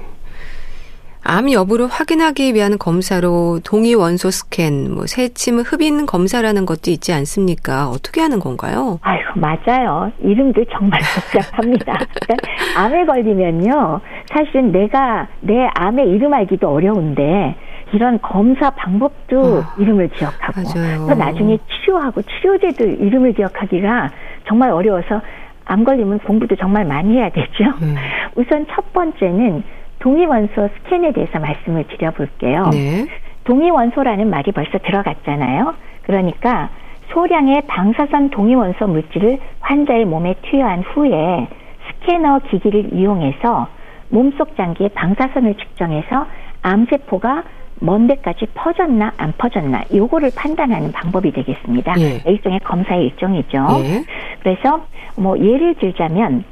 암 1.23 1.51
여부를 1.51 1.87
확인하기 1.87 2.53
위한 2.53 2.77
검사로 2.77 3.59
동위 3.65 3.93
원소 3.93 4.31
스캔, 4.31 4.93
뭐 4.93 5.05
세침 5.05 5.59
흡인 5.59 6.05
검사라는 6.05 6.65
것도 6.65 6.91
있지 6.91 7.13
않습니까? 7.13 7.89
어떻게 7.89 8.21
하는 8.21 8.39
건가요? 8.39 8.99
아이고, 9.01 9.33
맞아요. 9.35 10.11
이름도 10.21 10.63
정말 10.71 11.01
복잡합니다. 11.31 11.97
그러니까 12.21 12.35
암에 12.77 13.05
걸리면요. 13.05 13.99
사실은 14.33 14.71
내가 14.71 15.27
내 15.41 15.67
암의 15.75 16.07
이름 16.09 16.33
알기도 16.33 16.69
어려운데, 16.69 17.55
이런 17.91 18.21
검사 18.21 18.69
방법도 18.69 19.63
아, 19.63 19.75
이름을 19.77 20.09
기억하고, 20.09 20.61
맞아요. 20.61 21.07
또 21.09 21.15
나중에 21.15 21.57
치료하고 21.83 22.21
치료제도 22.21 22.85
이름을 22.85 23.33
기억하기가 23.33 24.11
정말 24.47 24.71
어려워서 24.71 25.21
암 25.65 25.83
걸리면 25.83 26.19
공부도 26.19 26.55
정말 26.55 26.85
많이 26.85 27.17
해야 27.17 27.29
되죠. 27.29 27.65
음. 27.81 27.95
우선 28.35 28.65
첫 28.73 28.91
번째는 28.93 29.63
동위원소 29.99 30.69
스캔에 30.75 31.11
대해서 31.11 31.39
말씀을 31.39 31.85
드려볼게요. 31.87 32.69
네. 32.71 33.05
동위원소라는 33.43 34.29
말이 34.29 34.51
벌써 34.51 34.77
들어갔잖아요. 34.77 35.73
그러니까 36.03 36.69
소량의 37.11 37.63
방사선 37.67 38.29
동위원소 38.29 38.87
물질을 38.87 39.39
환자의 39.59 40.05
몸에 40.05 40.35
투여한 40.43 40.81
후에 40.81 41.47
스캐너 41.87 42.39
기기를 42.49 42.93
이용해서 42.93 43.67
몸속 44.09 44.55
장기의 44.55 44.89
방사선을 44.89 45.55
측정해서 45.55 46.25
암세포가 46.61 47.43
먼 47.81 48.07
데까지 48.07 48.47
퍼졌나 48.53 49.13
안 49.17 49.33
퍼졌나 49.37 49.85
요거를 49.93 50.31
판단하는 50.35 50.91
방법이 50.91 51.31
되겠습니다. 51.31 51.93
예. 51.99 52.21
일종의 52.29 52.59
검사의 52.59 53.05
일종이죠. 53.05 53.65
예. 53.83 54.03
그래서 54.41 54.85
뭐 55.17 55.37
예를 55.39 55.75
들자면 55.75 56.43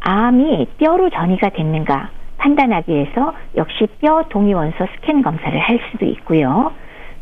암이 0.00 0.66
뼈로 0.78 1.10
전이가 1.10 1.50
됐는가 1.50 2.10
판단하기 2.42 2.92
위해서 2.92 3.32
역시 3.56 3.86
뼈 4.00 4.24
동위원소 4.28 4.86
스캔 4.96 5.22
검사를 5.22 5.56
할 5.58 5.78
수도 5.90 6.04
있고요. 6.06 6.72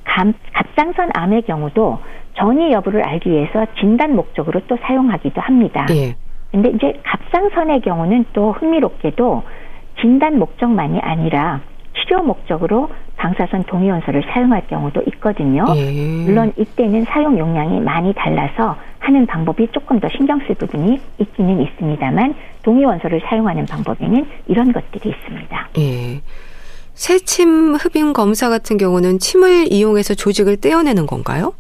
감, 0.05 0.33
갑상선 0.55 1.11
암의 1.15 1.43
경우도 1.43 1.99
전이 2.35 2.73
여부를 2.73 3.07
알기 3.07 3.31
위해서 3.31 3.67
진단 3.79 4.17
목적으로 4.17 4.61
또 4.67 4.79
사용하기도 4.81 5.41
합니다. 5.41 5.87
예. 5.91 6.17
근데 6.51 6.71
이제 6.71 7.01
갑상선의 7.05 7.83
경우는 7.83 8.25
또 8.33 8.53
흥미롭게도 8.53 9.43
진단 10.01 10.39
목적만이 10.39 11.01
아니라 11.01 11.61
치료 11.95 12.23
목적으로 12.23 12.89
방사선 13.17 13.65
동위원소를 13.65 14.23
사용할 14.33 14.67
경우도 14.69 15.03
있거든요. 15.09 15.67
예. 15.77 16.25
물론 16.25 16.53
이때는 16.57 17.05
사용 17.05 17.39
용량이 17.39 17.81
많이 17.81 18.15
달라서 18.15 18.77
하는 19.01 19.27
방법이 19.27 19.69
조금 19.73 20.01
더 20.01 20.09
신경 20.09 20.41
쓸 20.47 20.55
부분이 20.55 20.99
있기는 21.19 21.61
있습니다만 21.61 22.35
동위원소를 22.63 23.21
사용하는 23.29 23.67
방법에는 23.67 24.27
이런 24.49 24.73
것들이 24.73 25.09
있습니다. 25.11 25.69
예. 25.79 26.21
세침 26.95 27.75
흡인 27.77 28.13
검사 28.13 28.49
같은 28.51 28.77
경우는 28.77 29.19
침을 29.19 29.73
이용해서 29.73 30.15
조직을 30.15 30.59
떼어내는 30.59 31.07
건가요? 31.07 31.55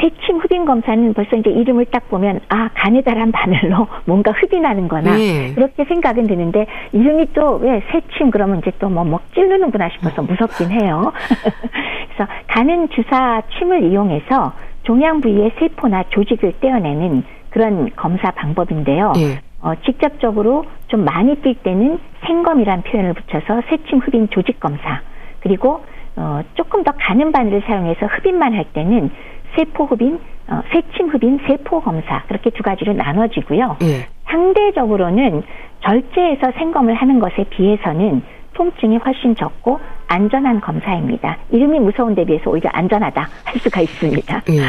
세침 0.00 0.38
흡인 0.38 0.64
검사는 0.64 1.12
벌써 1.12 1.36
이제 1.36 1.50
이름을 1.50 1.84
딱 1.86 2.08
보면 2.08 2.40
아 2.48 2.70
가느다란 2.74 3.32
바늘로 3.32 3.86
뭔가 4.06 4.32
흡인하는 4.32 4.88
거나 4.88 5.20
예. 5.20 5.52
그렇게 5.54 5.84
생각은 5.84 6.26
드는데 6.26 6.66
이름이 6.92 7.34
또왜 7.34 7.82
세침 7.92 8.30
그러면 8.30 8.60
이제 8.60 8.72
또 8.78 8.88
뭐 8.88 9.04
먹 9.04 9.20
찌르는구나 9.34 9.90
싶어서 9.90 10.22
무섭긴 10.22 10.70
해요. 10.70 11.12
그래서 12.16 12.32
가는 12.48 12.88
주사 12.90 13.42
침을 13.58 13.82
이용해서 13.84 14.54
종양 14.84 15.20
부위의 15.20 15.52
세포나 15.58 16.04
조직을 16.08 16.54
떼어내는 16.60 17.22
그런 17.50 17.90
검사 17.94 18.30
방법인데요. 18.30 19.12
예. 19.18 19.40
어, 19.62 19.74
직접적으로 19.84 20.64
좀 20.88 21.04
많이 21.04 21.34
뛸 21.42 21.54
때는 21.62 21.98
생검이란 22.26 22.82
표현을 22.82 23.14
붙여서 23.14 23.62
세침 23.68 23.98
흡인 23.98 24.28
조직 24.30 24.58
검사 24.60 25.02
그리고 25.40 25.84
어, 26.16 26.40
조금 26.54 26.82
더 26.82 26.92
가는 26.98 27.32
바늘을 27.32 27.62
사용해서 27.66 28.06
흡인만 28.06 28.54
할 28.54 28.64
때는 28.72 29.10
세포 29.56 29.84
흡인 29.84 30.18
어, 30.48 30.62
세침흡인 30.72 31.40
세포 31.46 31.80
검사 31.80 32.22
그렇게 32.26 32.50
두 32.50 32.62
가지로 32.62 32.92
나눠지고요. 32.92 33.76
예. 33.82 34.08
상대적으로는 34.24 35.42
절제해서 35.84 36.52
생검을 36.58 36.94
하는 36.94 37.20
것에 37.20 37.44
비해서는 37.50 38.22
통증이 38.54 38.98
훨씬 38.98 39.34
적고 39.34 39.80
안전한 40.08 40.60
검사입니다. 40.60 41.38
이름이 41.50 41.78
무서운 41.80 42.14
데 42.14 42.24
비해서 42.24 42.50
오히려 42.50 42.68
안전하다 42.72 43.28
할 43.44 43.58
수가 43.58 43.80
있습니다. 43.80 44.42
예. 44.50 44.60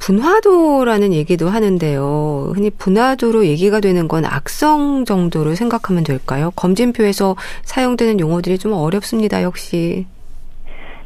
분화도라는 0.00 1.12
얘기도 1.12 1.48
하는데요. 1.48 2.52
흔히 2.54 2.70
분화도로 2.70 3.46
얘기가 3.46 3.80
되는 3.80 4.08
건 4.08 4.24
악성 4.24 5.04
정도로 5.04 5.54
생각하면 5.54 6.04
될까요? 6.04 6.50
검진표에서 6.56 7.36
사용되는 7.62 8.18
용어들이 8.18 8.58
좀 8.58 8.72
어렵습니다, 8.72 9.42
역시. 9.42 10.06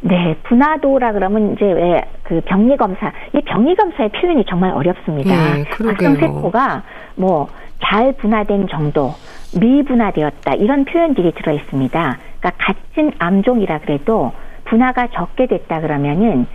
네, 0.00 0.36
분화도라 0.44 1.12
그러면 1.12 1.54
이제 1.54 1.64
왜 1.64 2.00
그 2.24 2.40
병리 2.46 2.76
검사, 2.76 3.12
이 3.34 3.40
병리 3.42 3.76
검사의 3.76 4.10
표현이 4.10 4.44
정말 4.48 4.70
어렵습니다. 4.72 5.30
네, 5.30 5.64
악성 5.88 6.16
세포가 6.16 6.82
뭐 7.16 7.48
잘 7.82 8.12
분화된 8.14 8.68
정도, 8.68 9.14
미분화되었다 9.60 10.54
이런 10.54 10.84
표현들이 10.84 11.32
들어 11.32 11.52
있습니다. 11.52 12.18
그러니까 12.40 12.64
같은 12.64 13.12
암종이라 13.18 13.80
그래도 13.80 14.32
분화가 14.64 15.08
적게 15.08 15.46
됐다 15.46 15.80
그러면은 15.80 16.46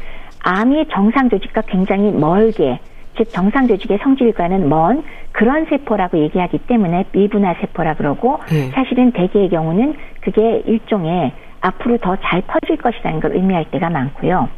암이 0.51 0.87
정상 0.91 1.29
조직과 1.29 1.61
굉장히 1.67 2.11
멀게 2.11 2.79
즉 3.17 3.29
정상 3.29 3.67
조직의 3.67 3.99
성질과는 4.01 4.67
먼 4.69 5.03
그런 5.31 5.65
세포라고 5.65 6.17
얘기하기 6.17 6.57
때문에 6.59 7.05
미분화 7.11 7.55
세포라 7.61 7.93
그러고 7.95 8.39
네. 8.49 8.69
사실은 8.71 9.11
대개의 9.11 9.49
경우는 9.49 9.93
그게 10.21 10.63
일종의 10.65 11.31
앞으로 11.61 11.97
더 11.97 12.15
잘 12.23 12.41
퍼질 12.41 12.77
것이라는 12.77 13.19
걸 13.19 13.35
의미할 13.35 13.65
때가 13.65 13.89
많고요. 13.89 14.49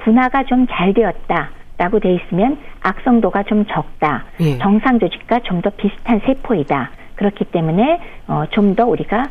분화가 0.00 0.44
좀 0.44 0.66
잘 0.70 0.92
되었다 0.94 1.50
라고 1.78 1.98
돼 1.98 2.14
있으면 2.14 2.58
악성도가 2.82 3.44
좀 3.44 3.64
적다. 3.66 4.24
네. 4.38 4.58
정상 4.58 4.98
조직과 4.98 5.40
좀 5.40 5.62
더 5.62 5.70
비슷한 5.70 6.20
세포이다. 6.26 6.90
그렇기 7.16 7.44
때문에 7.46 8.00
어, 8.28 8.44
좀 8.50 8.74
더 8.76 8.84
우리가 8.86 9.24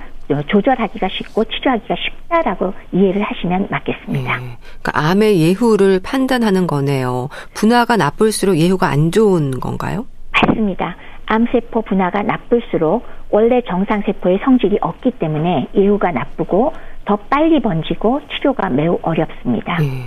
조절하기가 0.48 1.08
쉽고 1.10 1.44
치료하기가 1.46 1.96
쉽다라고 1.96 2.74
이해를 2.92 3.22
하시면 3.22 3.68
맞겠습니다. 3.70 4.38
네. 4.38 4.58
그러니까 4.82 5.10
암의 5.10 5.40
예후를 5.42 6.00
판단하는 6.04 6.68
거네요. 6.68 7.30
분화가 7.54 7.98
나쁠수록 7.98 8.58
예후가 8.58 8.88
안 8.88 9.12
좋은 9.12 9.60
건가요? 9.60 10.06
맞습니다. 10.32 10.96
암세포 11.26 11.84
분화가 11.84 12.24
나쁠수록 12.24 13.06
원래 13.30 13.62
정상세포의 13.68 14.40
성질이 14.44 14.80
없기 14.82 15.12
때문에 15.12 15.68
예후가 15.76 16.12
나쁘고 16.12 16.74
더 17.06 17.16
빨리 17.16 17.62
번지고 17.62 18.22
치료가 18.32 18.70
매우 18.70 18.98
어렵습니다. 19.02 19.78
네. 19.78 20.04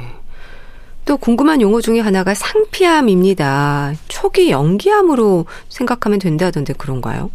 또 1.04 1.16
궁금한 1.16 1.60
용어 1.60 1.80
중에 1.80 2.00
하나가 2.00 2.32
상피암입니다. 2.34 3.92
초기 4.08 4.50
연기암으로 4.50 5.46
생각하면 5.68 6.18
된다던데 6.18 6.74
그런가요? 6.74 7.30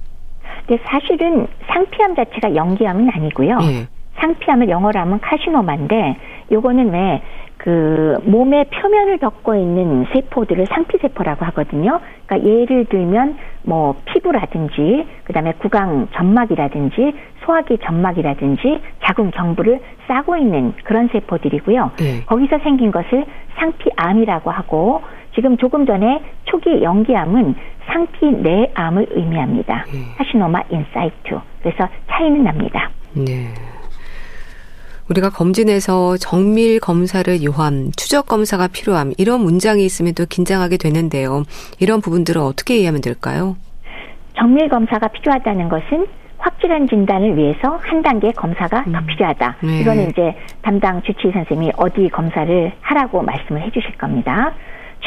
근데 0.67 0.83
사실은 0.85 1.47
상피암 1.67 2.15
자체가 2.15 2.55
연기암은 2.55 3.09
아니고요. 3.09 3.57
예. 3.61 3.87
상피암을 4.19 4.69
영어로 4.69 4.99
하면 4.99 5.19
카시노마인데 5.19 6.17
요거는 6.51 6.91
왜 6.91 7.21
그 7.67 8.17
몸의 8.23 8.65
표면을 8.69 9.17
덮고 9.17 9.55
있는 9.55 10.05
세포들을 10.13 10.67
상피세포라고 10.67 11.43
하거든요. 11.47 11.99
그러니까 12.25 12.49
예를 12.49 12.85
들면 12.85 13.37
뭐 13.63 13.95
피부라든지 14.05 15.05
그다음에 15.25 15.53
구강 15.53 16.07
점막이라든지 16.13 17.13
소화기 17.43 17.79
점막이라든지 17.83 18.81
자궁 19.03 19.31
경부를 19.31 19.81
싸고 20.07 20.37
있는 20.37 20.73
그런 20.83 21.09
세포들이고요. 21.09 21.91
네. 21.97 22.23
거기서 22.25 22.59
생긴 22.59 22.91
것을 22.91 23.25
상피암이라고 23.57 24.49
하고 24.49 25.01
지금 25.37 25.55
조금 25.57 25.85
전에 25.85 26.19
초기 26.45 26.81
연기암은 26.81 27.53
상피 27.85 28.25
내암을 28.25 29.05
의미합니다. 29.11 29.85
네. 29.93 29.99
carcinoma 30.17 30.61
in 30.71 30.91
situ. 30.91 31.39
그래서 31.61 31.87
차이는 32.09 32.43
납니다. 32.43 32.89
네. 33.13 33.53
우리가 35.11 35.29
검진에서 35.29 36.17
정밀 36.17 36.79
검사를 36.79 37.43
요함, 37.43 37.91
추적 37.95 38.25
검사가 38.25 38.67
필요함 38.67 39.13
이런 39.19 39.41
문장이 39.41 39.85
있으면 39.85 40.15
또 40.15 40.25
긴장하게 40.25 40.77
되는데요. 40.77 41.43
이런 41.79 42.01
부분들은 42.01 42.41
어떻게 42.41 42.77
이해하면 42.77 43.01
될까요? 43.01 43.57
정밀 44.37 44.67
검사가 44.69 45.07
필요하다는 45.09 45.69
것은 45.69 46.07
확실한 46.39 46.87
진단을 46.87 47.37
위해서 47.37 47.77
한 47.83 48.01
단계 48.01 48.31
검사가 48.31 48.85
음. 48.87 48.91
더 48.91 49.01
필요하다. 49.05 49.57
네. 49.61 49.81
이거는 49.81 50.09
이제 50.09 50.35
담당 50.63 51.03
주치의 51.03 51.31
선생님이 51.31 51.73
어디 51.77 52.09
검사를 52.09 52.71
하라고 52.81 53.21
말씀을 53.21 53.61
해주실 53.61 53.97
겁니다. 53.97 54.53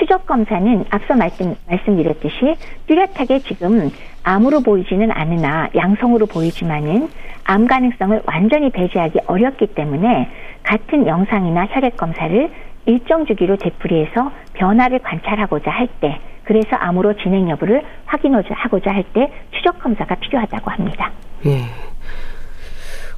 추적 0.01 0.26
검사는 0.26 0.84
앞서 0.90 1.14
말씀, 1.14 1.55
말씀드렸듯이 1.68 2.57
뚜렷하게 2.86 3.40
지금 3.40 3.90
암으로 4.22 4.62
보이지는 4.62 5.11
않으나 5.12 5.68
양성으로 5.76 6.26
보이지만은 6.26 7.09
암 7.44 7.66
가능성을 7.66 8.22
완전히 8.24 8.70
배제하기 8.70 9.20
어렵기 9.26 9.68
때문에 9.68 10.28
같은 10.62 11.07
영상이나 11.07 11.66
혈액 11.66 11.98
검사를 11.98 12.51
일정 12.86 13.26
주기로 13.26 13.57
되풀이해서 13.57 14.32
변화를 14.55 15.01
관찰하고자 15.01 15.70
할 15.70 15.86
때, 16.01 16.18
그래서 16.44 16.76
암으로 16.76 17.16
진행 17.18 17.51
여부를 17.51 17.82
확인하고자 18.07 18.90
할 18.90 19.05
때 19.12 19.30
추적 19.55 19.78
검사가 19.80 20.14
필요하다고 20.16 20.70
합니다. 20.70 21.12
예. 21.44 21.64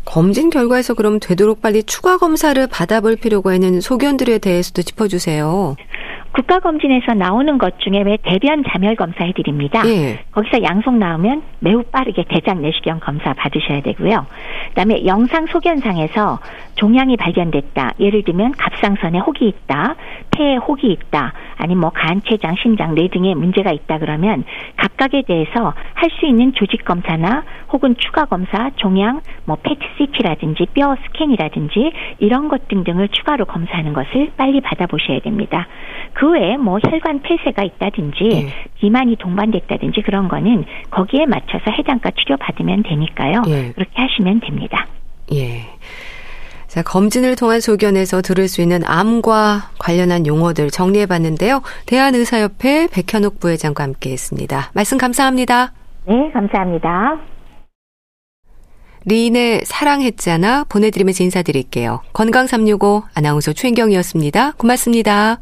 검진 0.04 0.50
결과에서 0.50 0.94
그럼 0.94 1.20
되도록 1.20 1.62
빨리 1.62 1.84
추가 1.84 2.18
검사를 2.18 2.66
받아볼 2.66 3.16
필요가 3.16 3.54
있는 3.54 3.80
소견들에 3.80 4.38
대해서도 4.38 4.82
짚어주세요. 4.82 5.76
국가검진에서 6.32 7.14
나오는 7.14 7.58
것 7.58 7.78
중에 7.80 8.02
왜 8.02 8.16
대변 8.22 8.64
자멸 8.64 8.96
검사 8.96 9.24
해드립니다. 9.24 9.82
예. 9.86 10.20
거기서 10.32 10.62
양성 10.62 10.98
나오면 10.98 11.42
매우 11.60 11.82
빠르게 11.82 12.24
대장 12.28 12.62
내시경 12.62 13.00
검사 13.00 13.34
받으셔야 13.34 13.82
되고요. 13.82 14.26
그다음에 14.70 15.04
영상 15.06 15.46
소견상에서 15.46 16.38
종양이 16.76 17.16
발견됐다. 17.16 17.92
예를 18.00 18.22
들면 18.22 18.52
갑상선에 18.52 19.18
혹이 19.18 19.46
있다, 19.46 19.94
폐에 20.30 20.56
혹이 20.56 20.90
있다, 20.90 21.34
아니면 21.58 21.80
뭐 21.82 21.90
간, 21.90 22.22
췌장, 22.22 22.56
심장, 22.62 22.94
뇌 22.94 23.08
등에 23.08 23.34
문제가 23.34 23.70
있다 23.72 23.98
그러면 23.98 24.44
각각에 24.76 25.22
대해서 25.26 25.74
할 25.94 26.12
수 26.12 26.26
있는 26.26 26.52
조직 26.52 26.84
검사나 26.84 27.42
혹은 27.72 27.96
추가 27.98 28.26
검사, 28.26 28.70
종양, 28.76 29.22
뭐 29.44 29.56
페트 29.62 29.80
CT라든지 29.96 30.66
뼈 30.74 30.94
스캔이라든지 31.06 31.92
이런 32.18 32.48
것 32.48 32.68
등등을 32.68 33.08
추가로 33.08 33.46
검사하는 33.46 33.92
것을 33.92 34.30
빨리 34.36 34.60
받아보셔야 34.60 35.20
됩니다. 35.20 35.66
그 36.12 36.21
외에 36.30 36.56
뭐 36.56 36.78
혈관 36.78 37.22
폐쇄가 37.22 37.62
있다든지 37.62 38.28
예. 38.32 38.52
비만이 38.78 39.16
동반됐다든지 39.16 40.02
그런 40.02 40.28
거는 40.28 40.64
거기에 40.90 41.26
맞춰서 41.26 41.70
해당과 41.70 42.10
치료 42.18 42.36
받으면 42.36 42.82
되니까요. 42.82 43.42
예. 43.48 43.72
그렇게 43.72 43.90
하시면 43.94 44.40
됩니다. 44.40 44.86
예. 45.32 45.62
자, 46.72 46.82
검진을 46.82 47.36
통한 47.36 47.60
소견에서 47.60 48.22
들을 48.22 48.48
수 48.48 48.62
있는 48.62 48.80
암과 48.86 49.72
관련한 49.78 50.26
용어들 50.26 50.70
정리해 50.70 51.04
봤는데요. 51.04 51.60
대한의사협회 51.84 52.88
백현옥 52.90 53.40
부회장과 53.40 53.84
함께 53.84 54.10
했습니다. 54.12 54.70
말씀 54.72 54.96
감사합니다. 54.96 55.74
네, 56.06 56.30
감사합니다. 56.32 57.18
리인의 59.04 59.62
사랑했잖아 59.64 60.64
보내드리면서 60.64 61.24
인사드릴게요. 61.24 62.00
건강365 62.14 63.02
아나운서 63.14 63.52
최인경이었습니다. 63.52 64.52
고맙습니다. 64.52 65.40